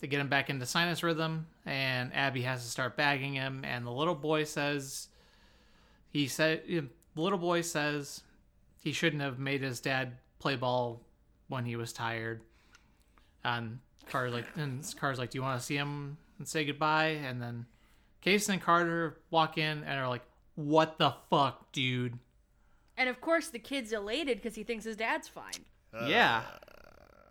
[0.00, 3.64] they get him back into sinus rhythm, and Abby has to start bagging him.
[3.64, 5.08] And the little boy says,
[6.12, 8.22] he said, the little boy says
[8.82, 11.00] he shouldn't have made his dad play ball
[11.48, 12.42] when he was tired.
[13.42, 13.78] And
[14.10, 17.18] Carter's like, and Carter's like, do you want to see him and say goodbye?
[17.26, 17.64] And then
[18.20, 20.20] Case and Carter walk in and are like,
[20.54, 22.18] what the fuck, dude?
[22.98, 25.64] And of course, the kid's elated because he thinks his dad's fine.
[25.94, 26.06] Uh.
[26.08, 26.42] yeah.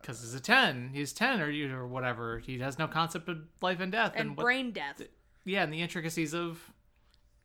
[0.02, 0.90] Because he's a 10.
[0.92, 2.40] He's 10 or, you- or whatever.
[2.40, 4.14] He has no concept of life and death.
[4.16, 5.02] And what- brain death.
[5.46, 6.60] yeah, and the intricacies of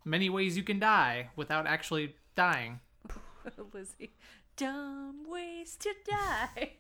[0.05, 2.81] many ways you can die without actually dying.
[3.75, 4.13] Lizzie.
[4.59, 6.73] Dumb ways to die.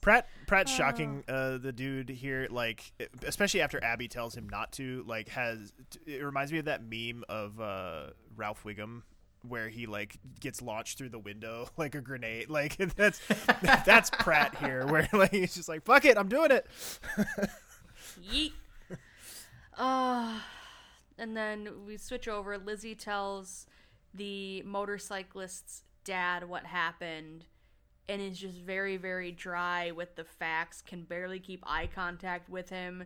[0.00, 2.92] Pratt Pratt shocking uh, the dude here, like
[3.24, 5.04] especially after Abby tells him not to.
[5.06, 5.74] Like, has
[6.06, 9.02] it reminds me of that meme of uh, Ralph Wiggum
[9.46, 12.48] where he like gets launched through the window like a grenade.
[12.48, 13.20] Like that's
[13.84, 16.66] that's Pratt here, where like he's just like fuck it, I'm doing it.
[18.20, 18.52] Yeet.
[19.76, 20.38] Uh,
[21.18, 22.58] and then we switch over.
[22.58, 23.66] Lizzie tells
[24.14, 27.44] the motorcyclist's dad what happened
[28.08, 32.68] and is just very, very dry with the facts, can barely keep eye contact with
[32.68, 33.04] him,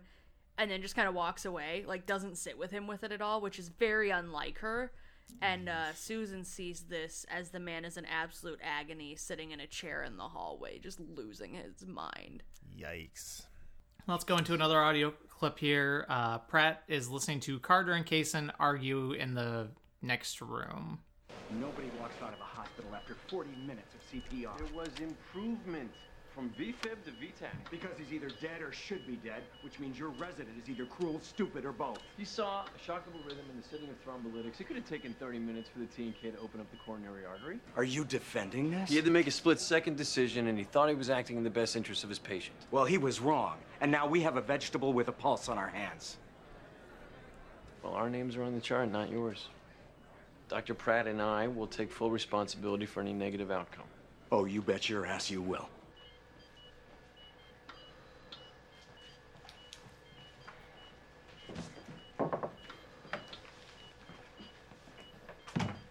[0.59, 1.85] and then just kind of walks away.
[1.87, 4.93] Like, doesn't sit with him with it at all, which is very unlike her.
[5.43, 9.67] And uh, Susan sees this as the man is in absolute agony, sitting in a
[9.67, 12.43] chair in the hallway, just losing his mind.
[12.79, 13.43] Yikes.
[14.07, 16.07] Let's go into another audio clip here.
[16.09, 19.69] Uh, Pratt is listening to Carter and Kayson argue in the
[20.03, 20.99] next room.
[21.61, 24.57] Nobody walks out of a hospital after 40 minutes of CPR.
[24.59, 25.91] There was improvement
[26.37, 27.49] from VFib to VTAC.
[27.71, 31.19] Because he's either dead or should be dead, which means your resident is either cruel,
[31.23, 31.99] stupid, or both.
[32.19, 34.61] You saw a shockable rhythm in the setting of thrombolytics.
[34.61, 37.59] It could have taken 30 minutes for the TNK to open up the coronary artery.
[37.75, 38.91] Are you defending this?
[38.91, 41.49] He had to make a split-second decision, and he thought he was acting in the
[41.49, 42.57] best interest of his patient.
[42.71, 45.69] Well, he was wrong, and now we have a vegetable with a pulse on our
[45.69, 46.19] hands.
[47.83, 49.49] Well, our names are on the chart, not yours.
[50.49, 50.75] Dr.
[50.75, 53.87] Pratt and I will take full responsibility for any negative outcome.
[54.31, 55.69] Oh, you bet your ass you will.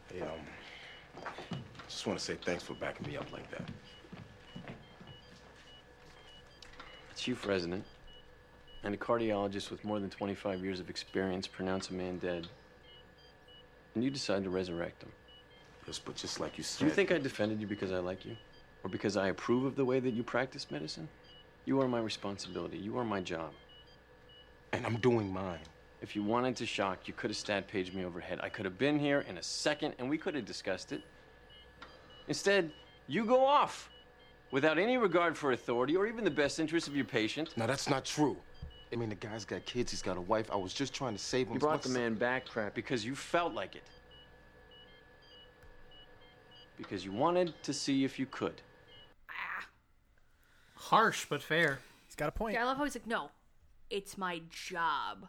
[0.10, 0.30] Hey, um,
[1.90, 3.64] just want to say thanks for backing me up like that.
[7.18, 7.84] Chief resident
[8.84, 12.48] and a cardiologist with more than 25 years of experience pronounce a man dead.
[13.96, 15.12] And you decide to resurrect him.
[15.88, 16.80] Yes, but just like you said.
[16.80, 18.36] Do you think I defended you because I like you?
[18.84, 21.08] Or because I approve of the way that you practice medicine?
[21.66, 22.78] You are my responsibility.
[22.78, 23.52] You are my job.
[24.74, 25.60] And I'm doing mine.
[26.02, 28.40] If you wanted to shock, you could have stat paged me overhead.
[28.44, 31.02] I could have been here in a second and we could have discussed it.
[32.28, 32.72] Instead,
[33.08, 33.90] you go off
[34.52, 37.56] without any regard for authority or even the best interest of your patient.
[37.58, 38.38] Now, that's not true.
[38.96, 40.50] I mean, the guy's got kids, he's got a wife.
[40.50, 41.56] I was just trying to save him.
[41.56, 43.84] You brought the as man back, Pratt, because you felt like it.
[46.78, 48.62] Because you wanted to see if you could.
[50.76, 51.80] Harsh but fair.
[52.08, 52.54] He's got a point.
[52.54, 53.32] Yeah, I love how he's like, no,
[53.90, 55.28] it's my job.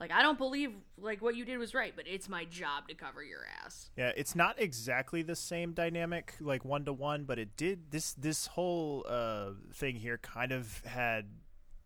[0.00, 2.94] Like, I don't believe like what you did was right, but it's my job to
[2.94, 3.90] cover your ass.
[3.96, 8.12] Yeah, it's not exactly the same dynamic, like one to one, but it did this
[8.12, 11.26] this whole uh, thing here kind of had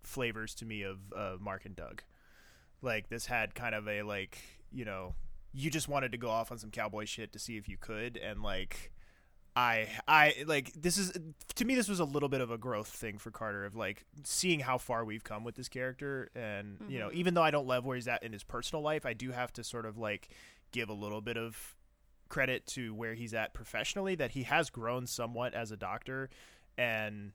[0.03, 2.03] flavors to me of uh, Mark and Doug.
[2.83, 4.39] Like this had kind of a like
[4.73, 5.15] you know
[5.53, 8.17] you just wanted to go off on some cowboy shit to see if you could,
[8.17, 8.93] and like
[9.57, 11.13] I I like this is
[11.57, 14.05] to me this was a little bit of a growth thing for Carter of like
[14.23, 17.15] seeing how far we've come with this character and you know Mhm.
[17.15, 19.53] even though I don't love where he's at in his personal life I do have
[19.55, 20.29] to sort of like
[20.71, 21.75] give a little bit of
[22.29, 26.31] credit to where he's at professionally that he has grown somewhat as a doctor
[26.79, 27.33] and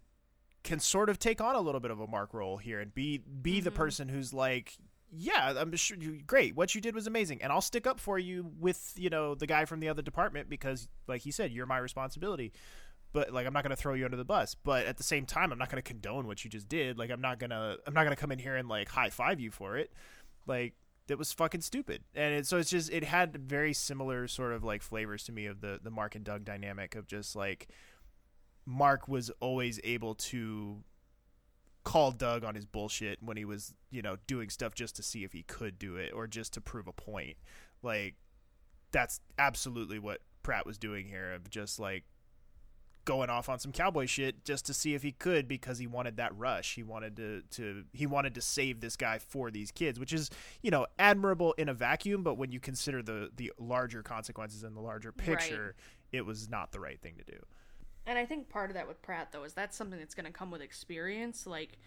[0.66, 3.20] can sort of take on a little bit of a mark role here and be
[3.20, 3.78] be the mm-hmm.
[3.78, 4.78] person who's like
[5.12, 7.42] yeah i'm sure you great what you did was amazing.
[7.42, 10.50] And i'll stick up for you with you know the guy from the other department
[10.50, 12.52] because like he said you're my responsibility.
[13.14, 14.56] But like i'm not going to throw you under the bus.
[14.56, 16.98] But at the same time i'm not going to condone what you just did.
[16.98, 19.12] Like i'm not going to i'm not going to come in here and like high
[19.12, 19.94] five you for it.
[20.48, 20.74] Like
[21.08, 22.02] that was fucking stupid.
[22.16, 25.46] And it, so it's just it had very similar sort of like flavors to me
[25.46, 27.70] of the the mark and doug dynamic of just like
[28.66, 30.84] mark was always able to
[31.84, 35.24] call doug on his bullshit when he was you know doing stuff just to see
[35.24, 37.38] if he could do it or just to prove a point
[37.84, 38.16] like
[38.92, 42.04] that's absolutely what pratt was doing here of just like
[43.06, 46.18] going off on some cowboy shit just to see if he could because he wanted
[46.18, 46.76] that rush.
[46.76, 50.30] He wanted to to he wanted to save this guy for these kids, which is,
[50.62, 54.76] you know, admirable in a vacuum, but when you consider the the larger consequences and
[54.76, 55.76] the larger picture,
[56.12, 57.38] it was not the right thing to do.
[58.08, 60.32] And I think part of that with Pratt though is that's something that's going to
[60.32, 61.48] come with experience.
[61.48, 61.78] Like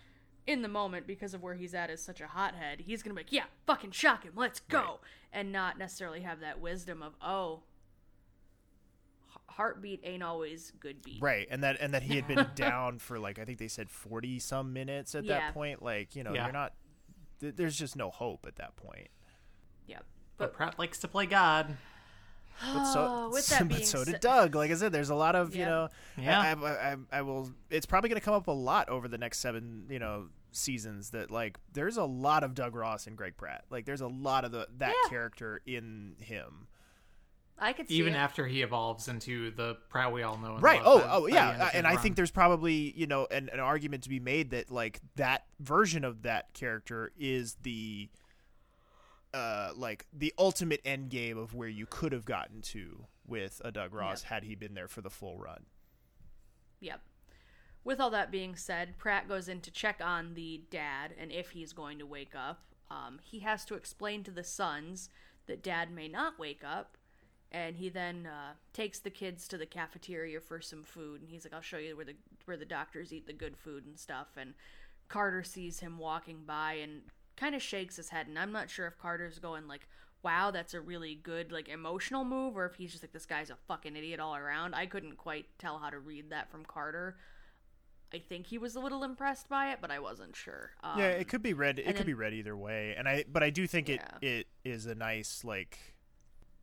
[0.46, 3.14] in the moment, because of where he's at as such a hothead, he's going to
[3.14, 5.00] be like, "Yeah, fucking shock him, let's go,"
[5.32, 7.62] and not necessarily have that wisdom of, "Oh,
[9.46, 11.46] heartbeat ain't always good beat." Right.
[11.50, 14.38] And that and that he had been down for like I think they said 40
[14.38, 15.38] some minutes at Yeah.
[15.40, 16.44] that point, like, you know, Yeah.
[16.44, 16.74] you're not
[17.40, 19.08] th- there's just no hope at that point.
[19.86, 20.04] Yep.
[20.36, 21.76] But Pratt likes to play God.
[22.60, 24.54] But so, Oh, with that but being so did said- Doug.
[24.54, 25.68] Like I said, there's a lot of you Yeah.
[25.68, 25.88] know.
[26.16, 26.40] Yeah.
[26.40, 27.50] I, I, I, I will.
[27.70, 31.10] It's probably going to come up a lot over the next seven, you know, seasons.
[31.10, 33.64] That like there's a lot of Doug Ross and Greg Pratt.
[33.70, 35.08] Like there's a lot of the that Yeah.
[35.10, 36.66] character in him.
[37.60, 38.18] I could see Even it.
[38.18, 40.54] after he evolves into the Pratt we all know.
[40.54, 40.80] And Right.
[40.84, 41.48] love Oh, by- oh by the yeah.
[41.52, 42.02] end of Uh, and I run.
[42.02, 46.04] think there's probably you know an, an argument to be made that like that version
[46.04, 48.08] of that character is the
[49.34, 53.70] uh like the ultimate end game of where you could have gotten to with a
[53.70, 55.66] Doug Ross had he been there for the full run.
[56.80, 57.00] Yep.
[57.84, 61.50] With all that being said, Pratt goes in to check on the dad and if
[61.50, 62.62] he's going to wake up.
[62.90, 65.10] Um, he has to explain to the sons
[65.46, 66.96] that dad may not wake up,
[67.50, 71.20] and he then uh, takes the kids to the cafeteria for some food.
[71.20, 73.84] And he's like, "I'll show you where the where the doctors eat the good food
[73.84, 74.54] and stuff." And
[75.08, 77.02] Carter sees him walking by and
[77.38, 78.26] kind of shakes his head.
[78.26, 79.86] And I'm not sure if Carter's going like,
[80.22, 83.50] "Wow, that's a really good like emotional move," or if he's just like, "This guy's
[83.50, 87.16] a fucking idiot all around." I couldn't quite tell how to read that from Carter.
[88.12, 90.70] I think he was a little impressed by it, but I wasn't sure.
[90.82, 91.78] Um, yeah, it could be read.
[91.78, 93.24] It could be read either way, and I.
[93.30, 93.96] But I do think Yeah.
[94.22, 95.78] it it is a nice like,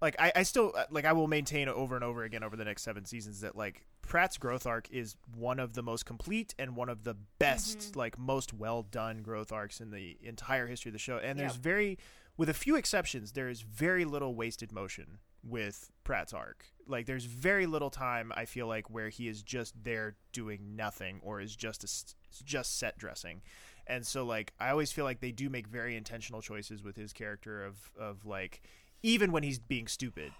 [0.01, 2.65] like I I still uh, like I will maintain over and over again over the
[2.65, 6.76] next seven seasons that like Pratt's growth arc is one of the most complete and
[6.76, 7.99] one of the best Mm-hmm.
[7.99, 11.18] like most well done growth arcs in the entire history of the show.
[11.18, 11.97] And there's very,
[12.38, 16.66] with a few exceptions, there is very little wasted motion with Pratt's arc.
[16.88, 21.20] Like there's very little time I feel like where he is just there doing nothing
[21.24, 23.41] or is just a, just set dressing.
[23.88, 27.14] And so like I always feel like they do make very intentional choices with his
[27.14, 28.62] character of of like
[29.03, 30.32] even when he's being stupid,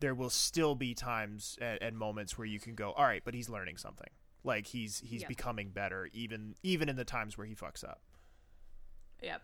[0.00, 3.34] there will still be times and, and moments where you can go, all right, but
[3.34, 4.08] he's learning something.
[4.44, 5.28] Like he's he's Yeah.
[5.28, 8.00] becoming better even even in the times where he fucks up.
[9.22, 9.42] Yep.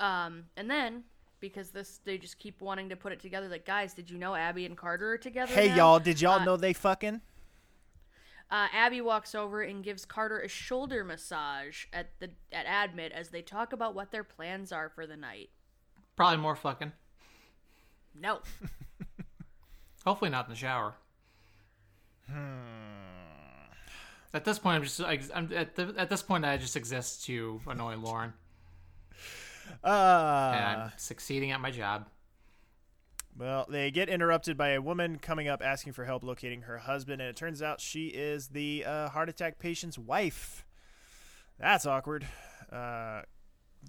[0.00, 1.04] Um, and then
[1.40, 3.48] because this they just keep wanting to put it together.
[3.48, 5.52] Like, guys, did you know Abby and Carter are together?
[5.52, 5.76] Hey now?
[5.76, 7.20] y'all, did y'all Uh, know they fucking?
[8.50, 13.30] Uh, Abby walks over and gives Carter a shoulder massage at the at Admit as
[13.30, 15.48] they talk about what their plans are for the night.
[16.16, 16.92] probably more fucking.
[18.14, 18.40] No.
[20.04, 20.94] Hopefully not in the shower.
[24.34, 27.24] At this point, I'm just I, I'm at the, at this point I just exist
[27.26, 28.32] to annoy Lauren,
[29.84, 32.08] and Uh, I'm succeeding at my job.
[33.38, 37.20] well, they get interrupted by a woman coming up asking for help locating her husband,
[37.20, 40.64] and it turns out she is the uh, heart attack patient's wife.
[41.58, 42.26] That's awkward.
[42.72, 43.22] Uh,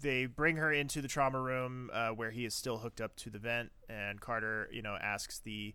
[0.02, 3.30] they bring her into the trauma room uh, where he is still hooked up to
[3.30, 5.74] the vent, and Carter, you know, asks the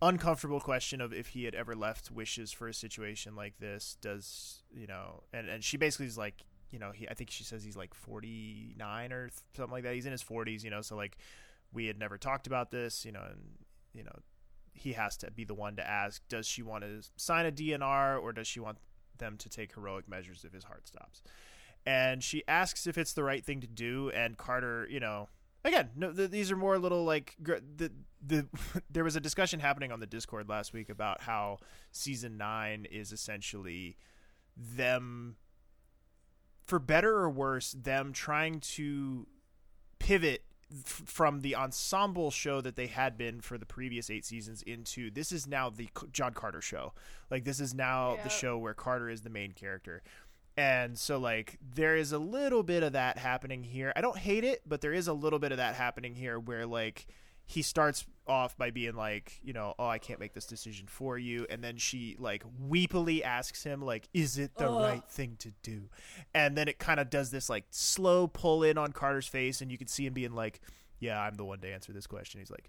[0.00, 3.96] uncomfortable question of if he had ever left wishes for a situation like this.
[4.00, 5.22] Does you know?
[5.32, 7.94] And and she basically is like, you know, he I think she says he's like
[7.94, 9.94] forty nine or something like that.
[9.94, 10.82] He's in his forties, you know.
[10.82, 11.16] So like,
[11.72, 13.40] we had never talked about this, you know, and
[13.94, 14.16] you know,
[14.72, 16.26] he has to be the one to ask.
[16.28, 18.78] Does she want to sign a DNR or does she want
[19.18, 21.22] them to take heroic measures if his heart stops?
[21.86, 25.28] and she asks if it's the right thing to do and carter you know
[25.64, 27.90] again no th- these are more little like gr- the
[28.24, 28.46] the
[28.90, 31.58] there was a discussion happening on the discord last week about how
[31.90, 33.96] season 9 is essentially
[34.56, 35.36] them
[36.64, 39.26] for better or worse them trying to
[39.98, 44.62] pivot f- from the ensemble show that they had been for the previous eight seasons
[44.62, 46.92] into this is now the C- John Carter show.
[47.30, 48.24] Like this is now Yeah.
[48.24, 50.02] the show where Carter is the main character.
[50.58, 53.92] And so like there is a little bit of that happening here.
[53.94, 56.66] I don't hate it, but there is a little bit of that happening here where
[56.66, 57.06] like
[57.46, 61.16] he starts off by being like, you know, oh, I can't make this decision for
[61.16, 65.52] you, and then she like weepily asks him like, is it the right thing to
[65.62, 65.88] do?
[66.34, 69.70] And then it kind of does this like slow pull in on Carter's face, and
[69.70, 70.60] you can see him being like,
[70.98, 72.40] yeah, I'm the one to answer this question.
[72.40, 72.68] He's like,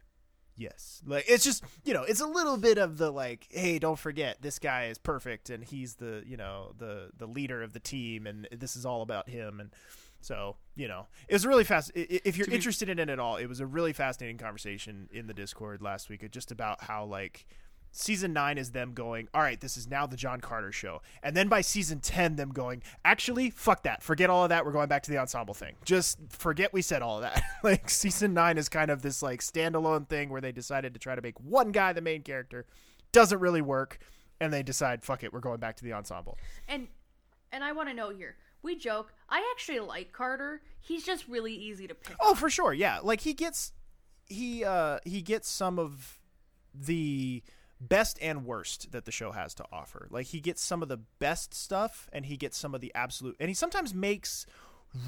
[0.59, 3.97] yes, like it's just you know, it's a little bit of the like, hey, don't
[3.97, 7.79] forget this guy is perfect, and he's the you know the the leader of the
[7.79, 9.71] team, and this is all about him, and
[10.21, 11.91] so you know, it was really fast.
[11.95, 15.33] If you're interested in it at all, it was a really fascinating conversation in the
[15.33, 17.45] Discord last week, uh, just about how like
[17.91, 21.35] season nine is them going, all right, this is now the John Carter show, and
[21.35, 24.89] then by season ten, them going, actually, fuck that, forget all of that, we're going
[24.89, 25.75] back to the ensemble thing.
[25.85, 27.41] Just forget we said all of that.
[27.63, 31.15] like season nine is kind of this like standalone thing where they decided to try
[31.15, 32.65] to make one guy the main character,
[33.11, 33.99] doesn't really work,
[34.39, 36.37] and they decide, fuck it, we're going back to the ensemble.
[36.67, 36.87] And
[37.51, 38.37] and I want to know here.
[38.61, 39.13] We joke.
[39.29, 40.61] I actually like Carter.
[40.81, 42.15] He's just really easy to pick.
[42.19, 42.73] Oh, for sure.
[42.73, 42.99] Yeah.
[43.01, 43.71] Like he gets
[44.25, 46.19] he uh he gets some of
[46.73, 47.41] the
[47.79, 50.07] best and worst that the show has to offer.
[50.09, 53.35] Like he gets some of the best stuff and he gets some of the absolute
[53.39, 54.45] and he sometimes makes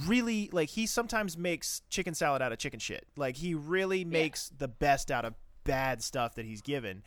[0.05, 3.07] really like he sometimes makes chicken salad out of chicken shit.
[3.15, 7.03] Like he really makes the best out of bad stuff that he's given.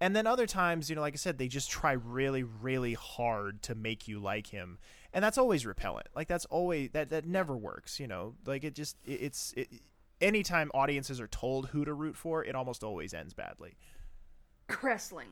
[0.00, 3.62] And then other times, you know, like I said, they just try really, really hard
[3.62, 4.78] to make you like him,
[5.14, 6.08] and that's always repellent.
[6.14, 7.98] Like that's always that that never works.
[7.98, 9.68] You know, like it just it, it's it,
[10.20, 13.76] anytime audiences are told who to root for, it almost always ends badly.
[14.82, 15.28] Wrestling.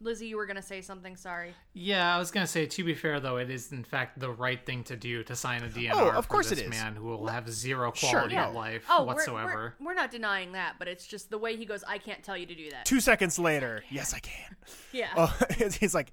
[0.00, 1.16] Lizzie, you were gonna say something.
[1.16, 1.54] Sorry.
[1.72, 2.66] Yeah, I was gonna say.
[2.66, 5.64] To be fair, though, it is in fact the right thing to do to sign
[5.64, 6.70] a DNR Oh, of for course this it is.
[6.70, 8.48] man who will have zero Sure, quality yeah.
[8.48, 9.74] of life Oh, we're- whatsoever.
[9.80, 11.82] We're, we're not denying that, but it's just the way he goes.
[11.82, 12.84] I can't tell you to do that.
[12.84, 14.56] Two seconds later, yes, I can.
[14.92, 15.36] Yeah, Oh,
[15.80, 16.12] he's like,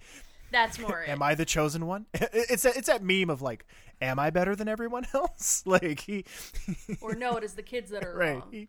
[0.56, 1.10] that's more it.
[1.10, 3.66] "Am I the chosen one?" It's that it's that meme of like,
[4.01, 6.26] "Am I better than everyone else?" Like he,
[7.01, 8.36] or no, it is the kids that are right?
[8.36, 8.68] wrong.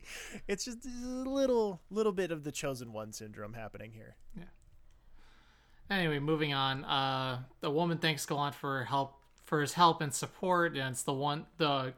[0.48, 4.16] It's just a little little bit of the chosen one syndrome happening here.
[4.36, 4.44] Yeah.
[5.88, 6.84] Anyway, moving on.
[6.84, 9.14] Uh, the woman thanks Gallant for help
[9.44, 11.94] for his help and support, and it's the one the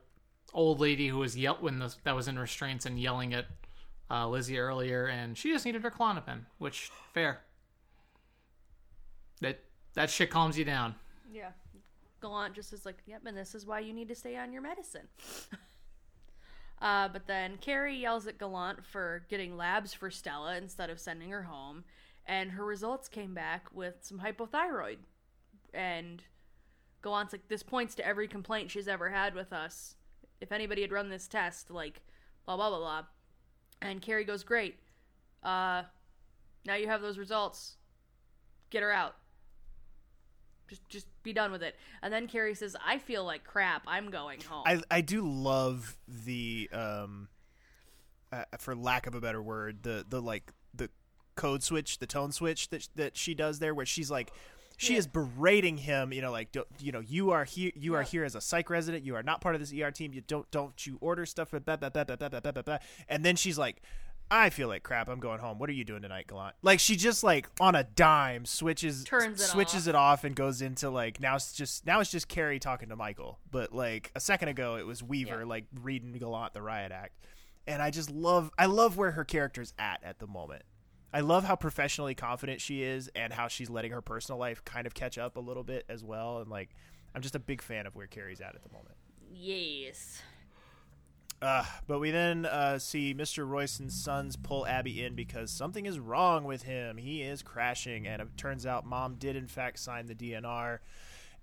[0.53, 3.47] old lady who was yell when the, that was in restraints and yelling at
[4.11, 7.41] uh, Lizzie earlier, and she just needed her Klonopin, which fair.
[9.41, 9.61] That
[9.95, 10.95] that shit calms you down.
[11.33, 11.51] Yeah.
[12.21, 14.63] Gallant just is like, yep, and this is why you need to stay on your
[14.63, 15.07] medicine.
[16.83, 21.31] uh, but then Kerry yells at Gallant for getting labs for Stella instead of sending
[21.31, 21.85] her home,
[22.27, 24.99] and her results came back with some hypothyroid.
[25.73, 26.23] And
[27.03, 29.95] Gallant's like, this points to every complaint she's ever had with us.
[30.41, 32.01] If anybody had run this test, like,
[32.47, 33.03] blah, blah, blah, blah.
[33.81, 34.77] And Kerry goes, great.
[35.43, 35.83] Uh,
[36.67, 37.77] now you have those results.
[38.71, 39.15] Get her out
[40.69, 41.77] just just be done with it.
[42.03, 43.83] And then Kerry says, "I feel like crap.
[43.87, 47.29] I'm going home." I I do love the um,
[48.33, 50.91] uh, for lack of a better word, the the like the
[51.35, 54.33] code switch, the tone switch that that she does there, where she's like.
[54.81, 55.01] She yeah.
[55.01, 57.99] is berating him, you know, like you know, you are here, you yeah.
[57.99, 59.05] are here as a psych resident.
[59.05, 60.13] You are not part of this ER team.
[60.13, 61.51] You don't, don't you order stuff?
[61.51, 62.79] Blah, blah, blah, blah, blah, blah, blah, blah.
[63.09, 63.83] And then she's like,
[64.31, 65.09] I feel like crap.
[65.09, 65.59] I'm going home.
[65.59, 66.55] What are you doing tonight, Gallant?
[66.63, 69.89] Like she just like on a dime switches Turns it switches off.
[69.89, 72.97] it off and goes into like now it's just now it's just Kerry talking to
[72.97, 73.39] Michael.
[73.51, 75.45] But like a second ago it was Weaver Yeah.
[75.47, 77.15] like reading Gallant the riot act.
[77.67, 80.63] and I just love I love where her character's at at the moment.
[81.13, 84.87] I love how professionally confident she is and how she's letting her personal life kind
[84.87, 86.39] of catch up a little bit as well.
[86.43, 86.69] And like,
[87.15, 88.95] I'm just a big fan of where Kerry's at at the moment.
[89.33, 90.21] Yes.
[91.41, 93.49] Uh, but we then uh, see Mr.
[93.49, 96.97] Royston's sons pull Abby in because something is wrong with him.
[96.97, 100.79] He is crashing, and it turns out mom did, in fact, sign the DNR.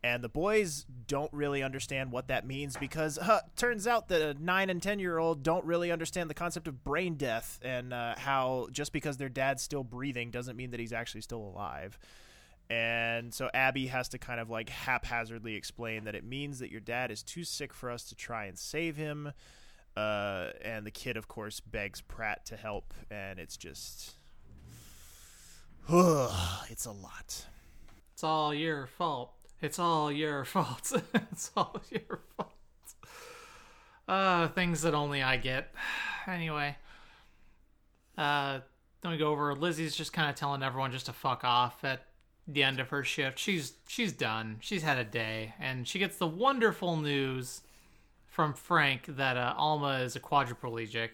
[0.03, 4.33] And the boys don't really understand what that means because uh, turns out that a
[4.43, 8.13] nine and ten year old don't really understand the concept of brain death and uh,
[8.15, 11.97] how just because their dad's still breathing doesn't mean that he's actually still alive.
[12.69, 16.81] And so Abby has to kind of like haphazardly explain that it means that your
[16.81, 19.31] dad is too sick for us to try and save him.
[19.95, 24.13] Uh, and the kid, of course, begs Pratt to help, and it's just.
[25.89, 27.45] it's a lot.
[28.13, 29.31] It's all your fault.
[29.61, 30.91] It's all your fault.
[31.13, 32.51] it's all your fault.
[34.07, 35.73] Uh, things that only I get.
[36.27, 36.75] Anyway.
[38.17, 38.61] Uh,
[39.01, 39.53] then we go over.
[39.53, 42.07] Lizzie's just kind of telling everyone just to fuck off at
[42.47, 43.37] the end of her shift.
[43.37, 44.57] She's she's done.
[44.59, 47.61] She's had a day, and she gets the wonderful news
[48.35, 51.09] from Frank that uh, Alma is a quadriplegic.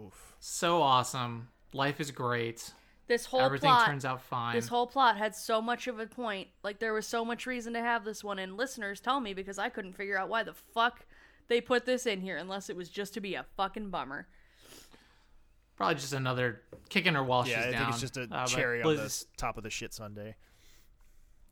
[0.00, 0.36] Oof.
[0.38, 1.48] So awesome.
[1.72, 2.72] Life is great.
[3.08, 4.54] This whole Everything plot, turns out fine.
[4.54, 6.46] This whole plot had so much of a point.
[6.62, 9.58] Like there was so much reason to have this one, and listeners tell me because
[9.58, 11.04] I couldn't figure out why the fuck
[11.48, 14.28] they put this in here unless it was just to be a fucking bummer.
[15.76, 17.80] Probably just another kicking her while yeah, she's I down.
[17.80, 20.36] think it's just a Uh, cherry on the top of the shit Sunday.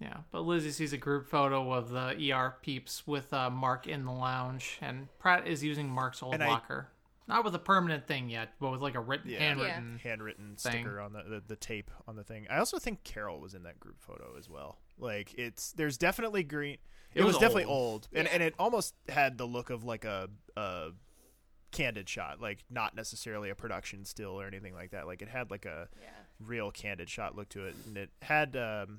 [0.01, 4.05] Yeah, but Lizzie sees a group photo of the ER peeps with uh, Mark in
[4.05, 6.89] the lounge, and Pratt is using Mark's old And I- locker.
[7.27, 9.39] Not with a permanent thing yet, but with like a written, Yeah.
[9.39, 9.99] handwritten.
[10.03, 10.73] handwritten thing.
[10.83, 12.47] sticker on the, the the tape on the thing.
[12.51, 14.77] I also think Carol was in that group photo as well.
[14.99, 16.77] Like it's there's definitely green.
[17.15, 17.93] It, It was, was definitely old.
[18.05, 20.91] old, and and it almost had the look of like a a
[21.71, 25.07] candid shot, like not necessarily a production still or anything like that.
[25.07, 25.89] Like it had like a
[26.41, 28.99] real candid shot look to it, and it had um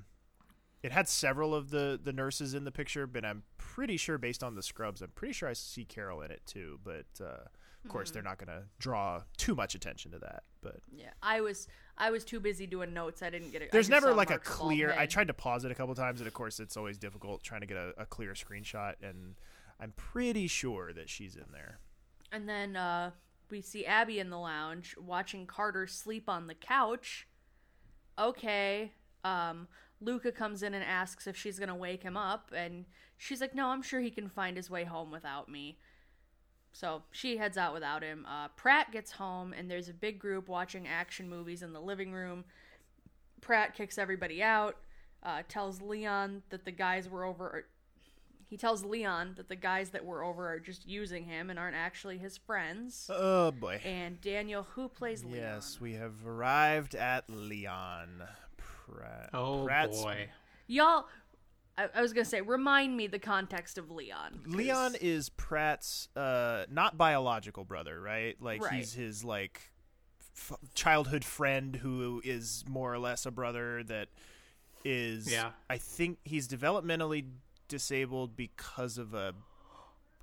[0.86, 4.44] it had several of the the nurses in the picture, but I'm pretty sure based
[4.44, 6.78] on the scrubs, I'm pretty sure I see Carol in it too.
[6.84, 7.48] But uh,
[7.84, 10.44] of course, they're not going to draw too much attention to that.
[10.62, 11.66] But Yeah, I was
[11.98, 13.20] I was too busy doing notes.
[13.20, 13.72] I didn't get it.
[13.72, 14.94] There's never like Mark's a clear.
[14.96, 17.62] I tried to pause it a couple times, and of course, it's always difficult trying
[17.62, 18.94] to get a, a clear screenshot.
[19.02, 19.34] And
[19.80, 21.80] I'm pretty sure that she's in there.
[22.30, 23.10] And then uh,
[23.50, 27.26] we see Abby in the lounge watching Carter sleep on the couch.
[28.16, 28.92] Okay.
[29.24, 29.66] Um,
[30.00, 32.52] Luca comes in and asks if she's going to wake him up.
[32.54, 32.84] And
[33.16, 35.78] she's like, no, I'm sure he can find his way home without me.
[36.72, 38.26] So she heads out without him.
[38.28, 42.12] Uh, Pratt gets home, and there's a big group watching action movies in the living
[42.12, 42.44] room.
[43.40, 44.76] Pratt kicks everybody out,
[45.22, 47.64] uh, tells Leon that the guys were over.
[48.48, 51.76] He tells Leon that the guys that were over are just using him and aren't
[51.76, 53.10] actually his friends.
[53.12, 53.80] Oh boy.
[53.82, 55.36] And Daniel, who plays Leon?
[55.36, 58.22] Yes, we have arrived at Leon.
[58.88, 59.30] Pratt.
[59.32, 60.28] Oh Pratt's- boy.
[60.66, 61.06] Y'all,
[61.78, 64.40] I, I was gonna say, remind me the context of Leon.
[64.44, 68.36] 'cause- Leon is Pratt's uh, not biological brother, right?
[68.40, 68.74] Like Right.
[68.74, 69.60] he's his like
[70.36, 74.08] f- childhood friend who is more or less a brother that
[74.84, 75.30] is.
[75.30, 75.50] Yeah.
[75.70, 77.24] I think he's developmentally
[77.68, 79.34] disabled because of a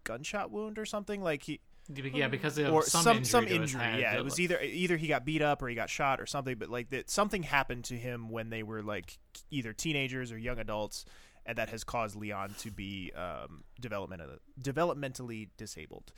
[0.04, 1.22] gunshot wound or something.
[1.22, 1.60] Like he.
[1.90, 3.82] Yeah, because of or some some injury some injury.
[3.82, 6.20] head Yeah, it was look- either either he got beat up or he got shot
[6.22, 6.58] or something.
[6.58, 9.18] But like that, something happened to him when they were like
[9.52, 11.06] either teenagers or young adults,
[11.46, 16.12] and that has caused Leon to be um, developmental developmentally disabled.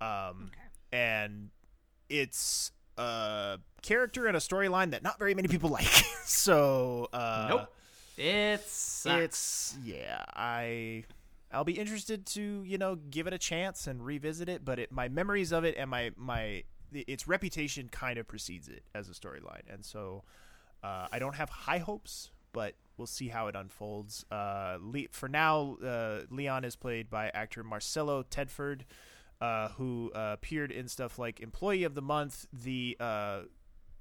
[0.00, 0.50] Um,
[0.92, 1.50] And
[2.08, 5.84] it's a character and a storyline that not very many people like.
[6.24, 7.74] so uh, Nope.
[8.16, 9.22] It sucks.
[9.22, 10.24] it's yeah.
[10.34, 11.04] I
[11.52, 14.92] I'll be interested to you know give it a chance and revisit it, but it,
[14.92, 19.12] my memories of it and my my its reputation kind of precedes it as a
[19.12, 20.24] storyline, and so
[20.82, 24.24] uh, I don't have high hopes, but we'll see how it unfolds.
[24.30, 28.82] Uh, Le- for now, uh, Leon is played by actor Marcello Thedford,
[29.40, 33.40] uh, who uh, appeared in stuff like Employee of the Month, the uh,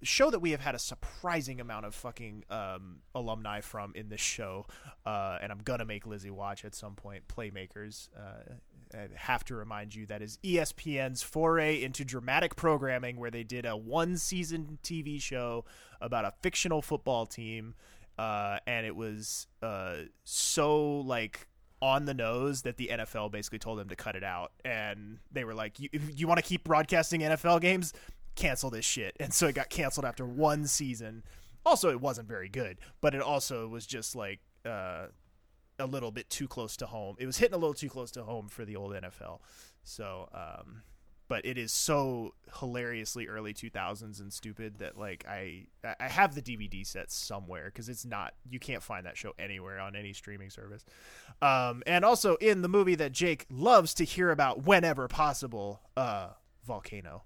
[0.03, 4.21] show that we have had a surprising amount of fucking um, alumni from in this
[4.21, 4.65] show,
[5.05, 7.27] uh, and I'm gonna make Lizzie watch at some point.
[7.27, 8.09] Playmakers.
[8.17, 8.53] Uh,
[8.93, 13.65] I have to remind you that is ESPN's foray into dramatic programming, where they did
[13.65, 15.65] a one-season TV show
[15.99, 17.75] about a fictional football team,
[18.17, 21.47] uh, and it was uh, so like
[21.81, 25.43] on the nose that the NFL basically told them to cut it out, and they
[25.43, 27.93] were like, "You, you want to keep broadcasting NFL games?
[28.37, 31.23] Cancel this shit." And so it got canceled after one season.
[31.65, 35.07] Also, it wasn't very good, but it also was just like uh,
[35.77, 37.17] a little bit too close to home.
[37.19, 39.41] It was hitting a little too close to home for the old NFL.
[39.83, 40.83] So um,
[41.27, 45.67] but it is so hilariously early 2000s and stupid that like I
[45.99, 49.79] I have the DVD set somewhere because it's not you can't find that show anywhere
[49.79, 50.85] on any streaming service.
[51.41, 56.29] Um, and also in the movie that Jake loves to hear about whenever possible, uh,
[56.65, 57.23] Volcano.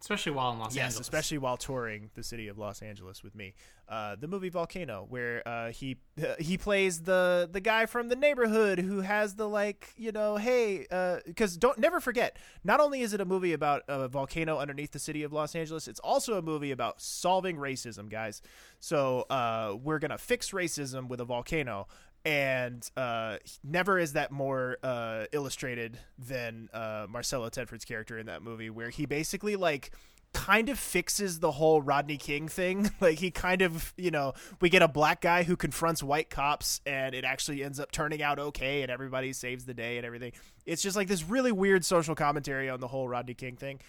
[0.00, 1.00] Especially while in Los yes, Angeles.
[1.00, 3.54] especially while touring the city of Los Angeles with me.
[3.88, 5.96] Uh, the movie Volcano, where uh, he
[6.38, 10.86] he plays the the guy from the neighborhood who has the like you know hey
[11.26, 14.98] because don't never forget not only is it a movie about a volcano underneath the
[14.98, 18.42] city of Los Angeles, it's also a movie about solving racism, guys.
[18.78, 21.88] So uh, we're gonna fix racism with a volcano.
[22.24, 28.42] And uh, never is that more uh, illustrated than uh, Marcello Thedford's character in that
[28.42, 29.90] movie, where he basically like
[30.32, 32.90] kind of fixes the whole Rodney King thing.
[33.00, 36.80] like he kind of, you know, we get a black guy who confronts white cops
[36.86, 40.32] and it actually ends up turning out okay and everybody saves the day and everything.
[40.66, 43.80] It's just like this really weird social commentary on the whole Rodney King thing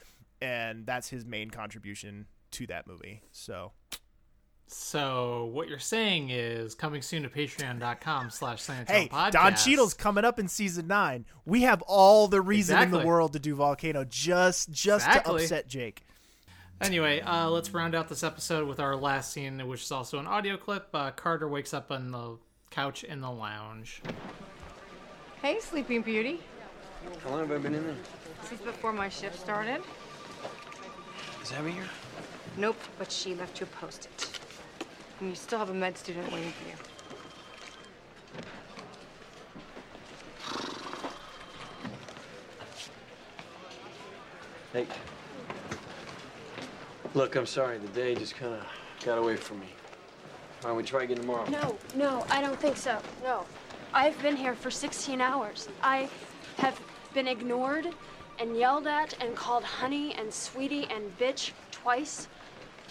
[0.42, 3.22] and that's his main contribution to that movie.
[3.32, 3.72] So,
[4.74, 9.32] So what you're saying is coming soon to patreon.com slash San hey, podcast.
[9.32, 11.26] Don Cheadle's coming up in season 9.
[11.46, 15.40] We have all the reason in the world to do Volcano just just Exactly.
[15.40, 16.04] to upset Jake.
[16.80, 20.26] Anyway, uh, let's round out this episode with our last scene, which is also an
[20.26, 20.88] audio clip.
[20.94, 22.38] Uh, Carter wakes up on the
[22.70, 24.02] couch in the lounge.
[25.42, 26.40] Hey, Sleeping Beauty.
[27.24, 27.96] How long have I been in there?
[28.46, 29.82] Since before my shift started?
[31.44, 31.90] Is Abby here?
[32.58, 34.40] Nope, but she left you a post-it.
[35.22, 36.76] And you still have a med student waiting for you.
[44.74, 44.88] Hey.
[47.14, 47.78] Look, I'm sorry.
[47.78, 48.66] The day just kind of
[49.06, 49.68] got away from me.
[50.62, 51.48] Why don't we try again tomorrow?
[51.50, 52.98] No, no, I don't think so.
[53.24, 53.46] No.
[53.94, 55.70] I've been here for 16 hours.
[55.84, 56.10] I
[56.58, 56.80] have
[57.14, 57.90] been ignored
[58.40, 62.28] and yelled at and called honey and sweetie and bitch twice.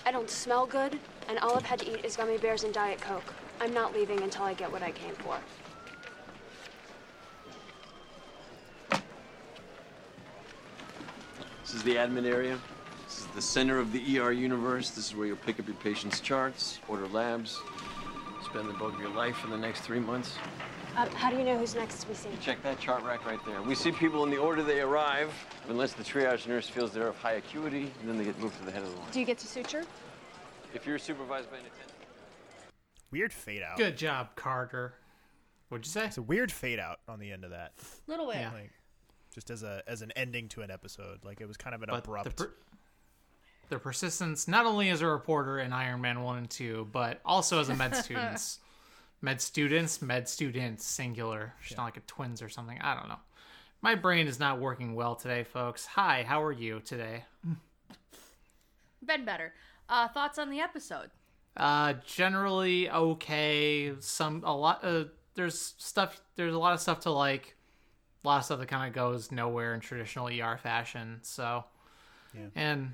[0.07, 0.99] I don't smell good,
[1.31, 3.33] and all I've had to eat is gummy bears and Diet Coke.
[3.61, 5.39] I'm not leaving until I get what I came for.
[11.63, 12.59] This is the admin area.
[13.07, 14.91] This is the center of the ER universe.
[14.91, 17.61] This is where you'll pick up your patient's charts, order labs,
[18.45, 20.35] spend the bulk of your life for the next three months.
[20.97, 22.33] Um, how do you know who's next to be seen?
[22.41, 23.63] Check that chart rack right there.
[23.63, 25.33] We see people in the order they arrive,
[25.69, 28.65] unless the triage nurse feels they're of high acuity, and then they get moved to
[28.65, 29.11] the head of the line.
[29.13, 29.85] Do you get to suture?
[30.75, 31.97] If you're supervised by an attendant.
[33.11, 33.77] Weird fade out.
[33.77, 34.95] Good job, Carter.
[35.69, 36.07] What'd you say?
[36.07, 37.73] It's a weird fade out on the end of that.
[38.07, 38.37] Little bit.
[38.37, 38.53] Yeah.
[38.53, 38.71] Like
[39.35, 41.25] just as a as an ending to an episode.
[41.25, 42.25] Like it was kind of an But abrupt.
[42.37, 42.55] the, per-
[43.69, 47.61] the persistence, not only as a reporter in Iron Man 1 and 2, but also
[47.61, 48.59] as a med students.
[49.23, 51.55] med students, med students, singular.
[51.63, 52.79] She's not like a twins or something.
[52.81, 53.19] I don't know.
[53.83, 55.87] My brain is not working well today, folks.
[55.87, 57.25] Hi, how are you today?
[59.05, 59.53] Been better.
[59.91, 61.11] Uh, thoughts on the episode?
[61.57, 63.93] Uh, generally okay.
[64.01, 64.81] Some a lot.
[64.85, 66.21] Uh, there's stuff.
[66.37, 67.57] There's a lot of stuff to like.
[68.25, 71.19] A lot of stuff that kind of goes nowhere in traditional ER fashion.
[71.23, 71.65] So,
[72.35, 72.47] Yeah.
[72.55, 72.93] and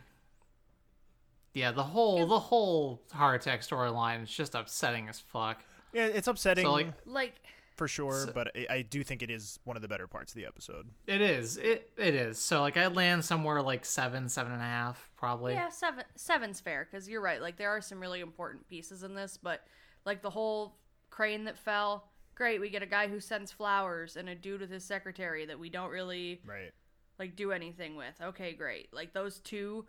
[1.52, 5.62] yeah, the whole the whole heart attack storyline is just upsetting as fuck.
[5.92, 7.34] yeah, it's upsetting So like Like,
[7.76, 10.32] for sure, So- but I, I do think it is one of the better parts
[10.32, 10.88] of the episode.
[11.06, 11.56] it is.
[11.58, 12.38] It it is.
[12.38, 15.54] So like I land somewhere like seven, seven and a half, probably.
[15.54, 17.40] yeah, seven seven's fair because you're right.
[17.40, 19.62] Like, there are some really important pieces in this, but
[20.04, 20.76] like the whole
[21.10, 22.08] crane that fell.
[22.34, 25.58] Great, we get a guy who sends flowers and a dude with his secretary that
[25.58, 26.70] we don't really Right.
[27.18, 28.14] like do anything with.
[28.20, 28.92] Okay, great.
[28.92, 29.86] Like those two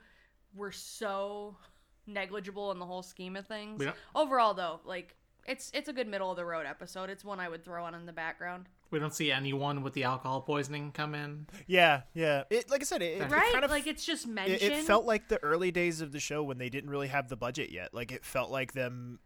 [0.56, 1.58] were so
[2.06, 3.80] negligible in the whole scheme of things.
[3.80, 5.14] We don't- Overall though, like
[5.48, 7.10] it's it's a good middle of the road episode.
[7.10, 8.68] It's one I would throw on in the background.
[8.92, 11.48] We don't see anyone with the alcohol poisoning come in.
[11.66, 12.44] Yeah, yeah.
[12.50, 13.52] It like I said, it, it right?
[13.52, 14.74] kind of like it's just it, mentioned.
[14.74, 17.38] it felt like the early days of the show when they didn't really have the
[17.38, 17.94] budget yet.
[17.94, 19.20] Like it felt like them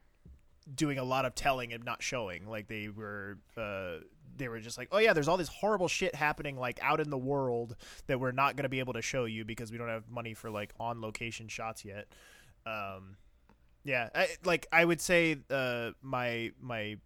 [0.74, 2.48] doing a lot of telling and not showing.
[2.48, 4.04] Like they were uh
[4.38, 7.10] they were just like, "Oh yeah, there's all this horrible shit happening like out in
[7.10, 7.76] the world
[8.08, 10.34] that we're not going to be able to show you because we don't have money
[10.34, 12.08] for like on location shots yet."
[12.66, 13.18] Um
[13.84, 16.98] yeah, I, like I would say uh my my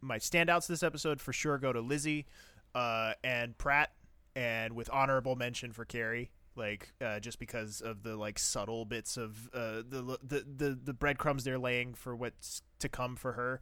[0.00, 2.26] my standouts this episode for sure go to Lizzie
[2.74, 3.92] uh, and Pratt,
[4.36, 6.30] and with honorable mention for Kerry.
[6.56, 10.92] Like uh, just because of the like subtle bits of uh, the, the the the
[10.92, 13.60] breadcrumbs they're laying for what's to come for her,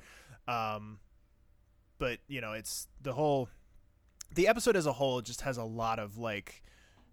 [0.49, 0.99] um,
[1.99, 3.51] but you know it's the whole
[4.35, 6.63] the episode as a whole just has a lot of like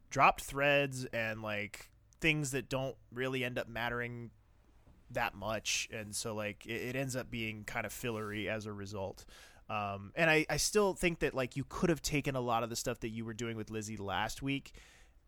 [0.09, 1.91] dropped threads and like
[2.21, 4.31] things that don't really end up mattering
[5.13, 8.73] that much and so like it, it ends up being kind of fillery as a
[8.73, 9.25] result
[9.69, 12.69] um, and I, I still think that like you could have taken a lot of
[12.69, 14.73] the stuff that you were doing with lizzie last week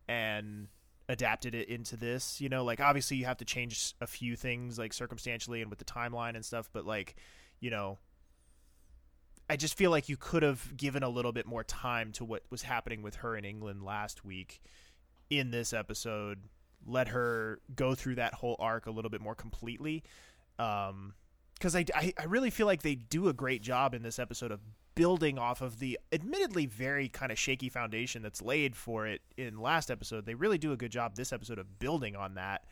[0.08, 0.68] and
[1.08, 2.40] adapted it into this.
[2.40, 5.78] You know, like obviously you have to change a few things like circumstantially and with
[5.78, 7.16] the timeline and stuff, but like,
[7.60, 7.98] you know,
[9.48, 12.42] I just feel like you could have given a little bit more time to what
[12.50, 14.60] was happening with her in England last week
[15.30, 16.40] in this episode.
[16.86, 20.04] Let her go through that whole arc a little bit more completely.
[20.58, 21.14] Um,
[21.54, 24.52] because I, I, I really feel like they do a great job in this episode
[24.52, 24.60] of
[24.94, 29.58] building off of the admittedly very kind of shaky foundation that's laid for it in
[29.58, 30.26] last episode.
[30.26, 32.64] They really do a good job this episode of building on that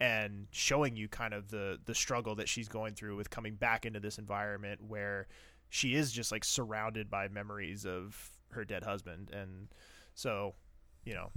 [0.00, 3.86] and showing you kind of the the struggle that she's going through with coming back
[3.86, 5.26] into this environment where
[5.68, 9.68] she is just like surrounded by memories of her dead husband and
[10.14, 10.54] so
[11.04, 11.30] you know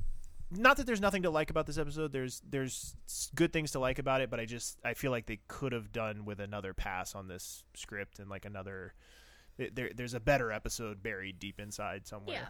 [0.52, 2.95] not that there's nothing to like about this episode there's there's
[3.36, 5.91] good things to like about it but i just i feel like they could have
[5.91, 8.94] done with another pass on this script and like another
[9.57, 12.45] there, there's a better episode buried deep inside somewhere Yeah.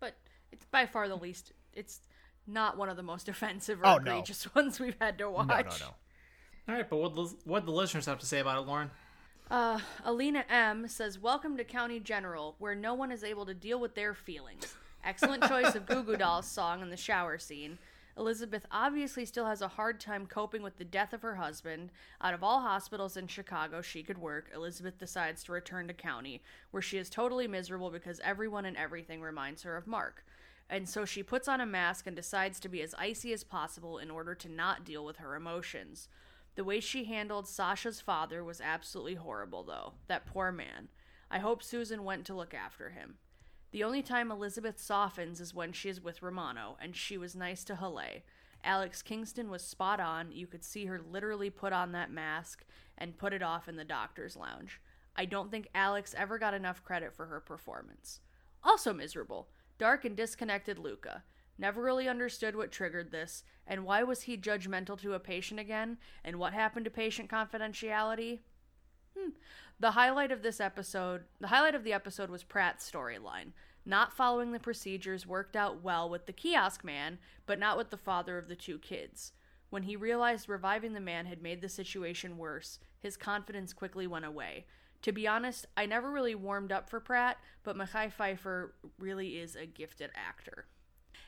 [0.00, 0.16] But
[0.52, 1.52] it's by far the least.
[1.72, 2.00] It's
[2.46, 4.10] not one of the most offensive or Oh, no.
[4.12, 5.48] egregious ones we've had to watch.
[5.48, 5.86] no no no
[6.68, 8.90] All right, but what what the listeners have to say about it, Lauren?
[9.50, 13.78] Uh, Alina M says, "Welcome to County General, where no one is able to deal
[13.78, 14.74] with their feelings."
[15.04, 17.78] Excellent choice of Goo Goo Dolls song in the shower scene.
[18.16, 21.90] Elizabeth obviously still has a hard time coping with the death of her husband.
[22.22, 26.40] Out of all hospitals in Chicago she could work, Elizabeth decides to return to county,
[26.70, 30.24] where she is totally miserable because everyone and everything reminds her of Mark.
[30.70, 33.98] And so she puts on a mask and decides to be as icy as possible
[33.98, 36.08] in order to not deal with her emotions.
[36.54, 39.94] The way she handled Sasha's father was absolutely horrible, though.
[40.06, 40.88] That poor man.
[41.30, 43.16] I hope Susan went to look after him.
[43.74, 47.64] The only time Elizabeth softens is when she is with Romano, and she was nice
[47.64, 48.22] to Haleh.
[48.62, 50.30] Alex Kingston was spot on.
[50.30, 52.64] You could see her literally put on that mask
[52.96, 54.80] and put it off in the doctor's lounge.
[55.16, 58.20] I don't think Alex ever got enough credit for her performance.
[58.62, 59.48] Also miserable.
[59.76, 61.24] Dark and disconnected Luca.
[61.58, 65.98] Never really understood what triggered this, and why was he judgmental to a patient again,
[66.22, 68.38] and what happened to patient confidentiality?
[69.18, 69.30] Hmm.
[69.80, 73.52] The highlight of this episode, the highlight of the episode was Pratt's storyline.
[73.84, 77.98] Not following the procedures worked out well with the kiosk man, but not with the
[77.98, 79.32] father of the two kids.
[79.70, 84.24] When he realized reviving the man had made the situation worse, his confidence quickly went
[84.24, 84.66] away.
[85.02, 89.56] To be honest, I never really warmed up for Pratt, but Mekhi Phifer really is
[89.56, 90.66] a gifted actor.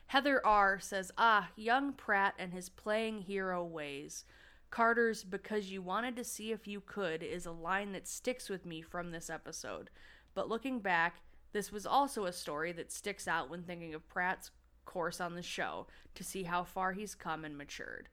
[0.06, 4.24] Heather R says, Ah, young Pratt and his playing hero ways.
[4.70, 8.66] Carter's because you wanted to see if you could is a line that sticks with
[8.66, 9.90] me from this episode.
[10.34, 11.22] But looking back,
[11.52, 14.50] this was also a story that sticks out when thinking of Pratt's
[14.84, 18.08] course on the show to see how far he's come and matured.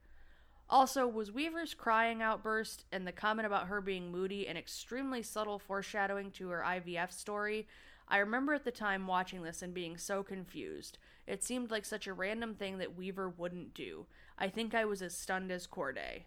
[0.70, 5.58] Also, was Weaver's crying outburst and the comment about her being moody an extremely subtle
[5.58, 7.68] foreshadowing to her IVF story?
[8.08, 10.98] I remember at the time watching this and being so confused.
[11.26, 14.06] It seemed like such a random thing that Weaver wouldn't do.
[14.38, 16.26] I think I was as stunned as Corday.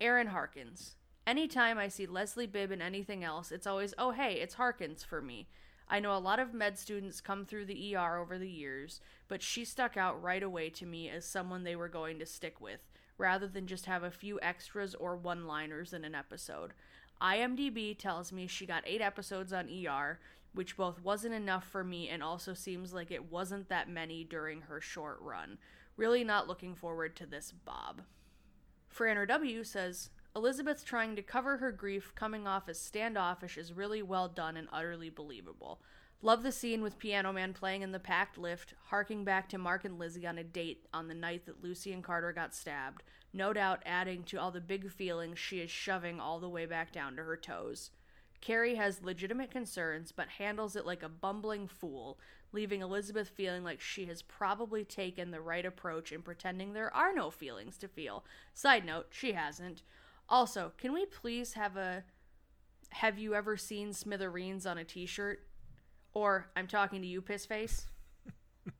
[0.00, 0.96] Erin Harkins.
[1.26, 5.22] Anytime I see Leslie Bibb in anything else, it's always, oh hey, it's Harkins for
[5.22, 5.48] me.
[5.88, 9.42] I know a lot of med students come through the ER over the years, but
[9.42, 12.88] she stuck out right away to me as someone they were going to stick with,
[13.18, 16.72] rather than just have a few extras or one liners in an episode.
[17.20, 20.18] IMDb tells me she got eight episodes on ER,
[20.52, 24.62] which both wasn't enough for me and also seems like it wasn't that many during
[24.62, 25.58] her short run.
[25.96, 28.02] Really not looking forward to this Bob.
[28.94, 34.02] Franner W says Elizabeth trying to cover her grief coming off as standoffish is really
[34.02, 35.80] well done and utterly believable.
[36.22, 39.84] Love the scene with Piano Man playing in the packed lift, harking back to Mark
[39.84, 43.02] and Lizzie on a date on the night that Lucy and Carter got stabbed,
[43.32, 46.92] no doubt adding to all the big feelings she is shoving all the way back
[46.92, 47.90] down to her toes.
[48.44, 52.18] Kerry has legitimate concerns, but handles it like a bumbling fool,
[52.52, 57.14] leaving Elizabeth feeling like she has probably taken the right approach in pretending there are
[57.14, 58.22] no feelings to feel.
[58.52, 59.82] Side note, she hasn't.
[60.28, 62.04] Also, can we please have a
[62.90, 65.40] have you ever seen Smithereens on a t shirt?
[66.12, 67.86] Or I'm talking to you, piss face.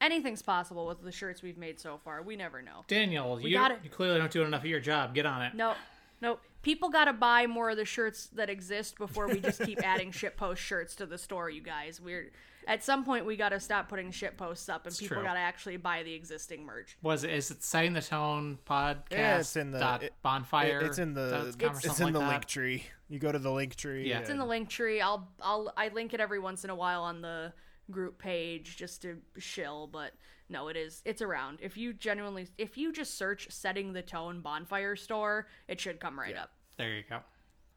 [0.00, 2.22] Anything's possible with the shirts we've made so far.
[2.22, 2.84] We never know.
[2.88, 3.78] Daniel, We you, got it.
[3.84, 5.14] you clearly don't do enough of your job.
[5.14, 5.54] Get on it.
[5.54, 5.74] No,
[6.20, 6.38] no.
[6.62, 10.10] People got to buy more of the shirts that exist before we just keep adding
[10.10, 12.00] shit post shirts to the store, you guys.
[12.00, 12.30] We're
[12.66, 15.34] at some point we got to stop putting shit posts up, and It's people got
[15.34, 16.96] to actually buy the existing merch.
[17.02, 17.30] Was it?
[17.32, 19.02] Is it setting the tone podcast?
[19.10, 20.80] Yeah, it's in the dot it- bonfire.
[20.80, 22.48] it- it's in the dot com or it's, something in the like link that?
[22.48, 22.84] tree.
[23.10, 24.08] You go to the link tree.
[24.08, 24.20] Yeah.
[24.20, 25.02] It's in the link tree.
[25.02, 27.52] I'll I'll I link it every once in a while on the
[27.90, 30.12] group page just to shill, but
[30.48, 31.58] no, it is it's around.
[31.62, 36.18] If you genuinely if you just search setting the tone bonfire store, it should come
[36.18, 36.50] right up.
[36.76, 37.20] There you go.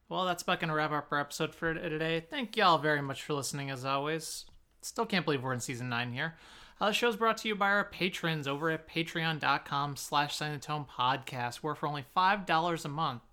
[0.09, 2.25] Well, that's about to wrap up our episode for today.
[2.29, 4.45] Thank y'all very much for listening, as always.
[4.81, 6.35] Still can't believe we're in season nine here.
[6.79, 10.85] Uh, the show's brought to you by our patrons over at patreon.com slash Silent Tone
[10.85, 13.23] Podcast, where for only $5 a month,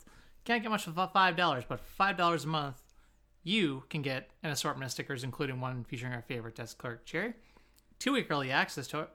[0.44, 2.82] can't get much for $5, but for $5 a month,
[3.42, 7.34] you can get an assortment of stickers, including one featuring our favorite desk clerk, Jerry,
[7.98, 9.08] two week early access to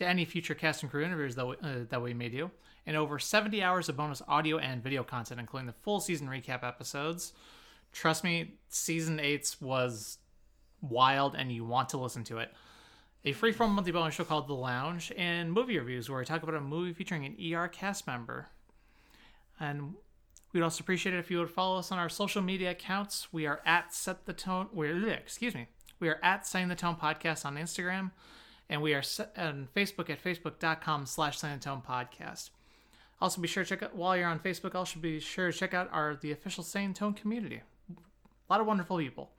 [0.00, 2.50] to any future cast and crew interviews that we, uh, that we may do,
[2.86, 6.64] and over 70 hours of bonus audio and video content, including the full season recap
[6.64, 7.32] episodes.
[7.92, 10.18] Trust me, season 8's was
[10.80, 12.52] wild, and you want to listen to it.
[13.24, 16.54] A free-form monthly bonus show called The Lounge, and movie reviews where I talk about
[16.54, 18.48] a movie featuring an ER cast member.
[19.58, 19.94] And
[20.52, 23.28] we'd also appreciate it if you would follow us on our social media accounts.
[23.30, 24.68] We are at Set the Tone.
[24.72, 25.66] We're excuse me.
[25.98, 28.12] We are at Setting the Tone Podcast on Instagram,
[28.70, 29.02] and we are
[29.36, 32.50] on Facebook at facebook.com slash Setting the Tone Podcast.
[33.20, 34.74] Also, be sure to check out while you're on Facebook.
[34.74, 37.60] Also, be sure to check out our the official Setting the Tone community.
[37.90, 39.32] A lot of wonderful people.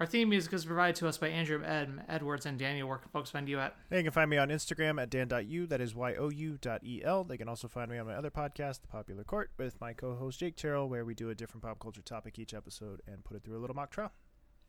[0.00, 2.88] Our theme music is provided to us by Andrew Ed, Edwards and Daniel.
[2.88, 3.76] Where can folks find you at?
[3.90, 7.24] They can find me on Instagram at dan.u, that is Y-O-U dot E-L.
[7.24, 10.38] They can also find me on my other podcast, The Popular Court, with my co-host
[10.38, 13.42] Jake Terrell, where we do a different pop culture topic each episode and put it
[13.42, 14.12] through a little mock trial.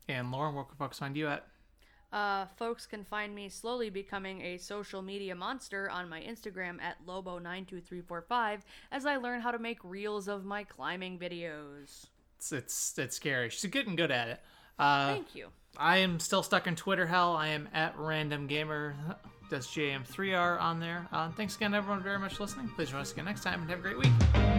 [0.08, 1.46] And Lauren, where can folks find you at?
[2.12, 6.96] Uh, folks can find me slowly becoming a social media monster on my Instagram at
[7.06, 8.60] Lobo92345
[8.90, 12.06] as I learn how to make reels of my climbing videos.
[12.38, 13.50] It's it's, it's scary.
[13.50, 14.40] She's getting good at it.
[14.78, 15.48] Uh, Thank you.
[15.76, 17.36] I am still stuck in Twitter hell.
[17.36, 18.96] I am at Random Gamer.
[19.50, 21.08] That's JM3R on there.
[21.12, 22.68] Uh, thanks again, everyone, very much for listening.
[22.74, 24.49] Please join us again next time and have a great week.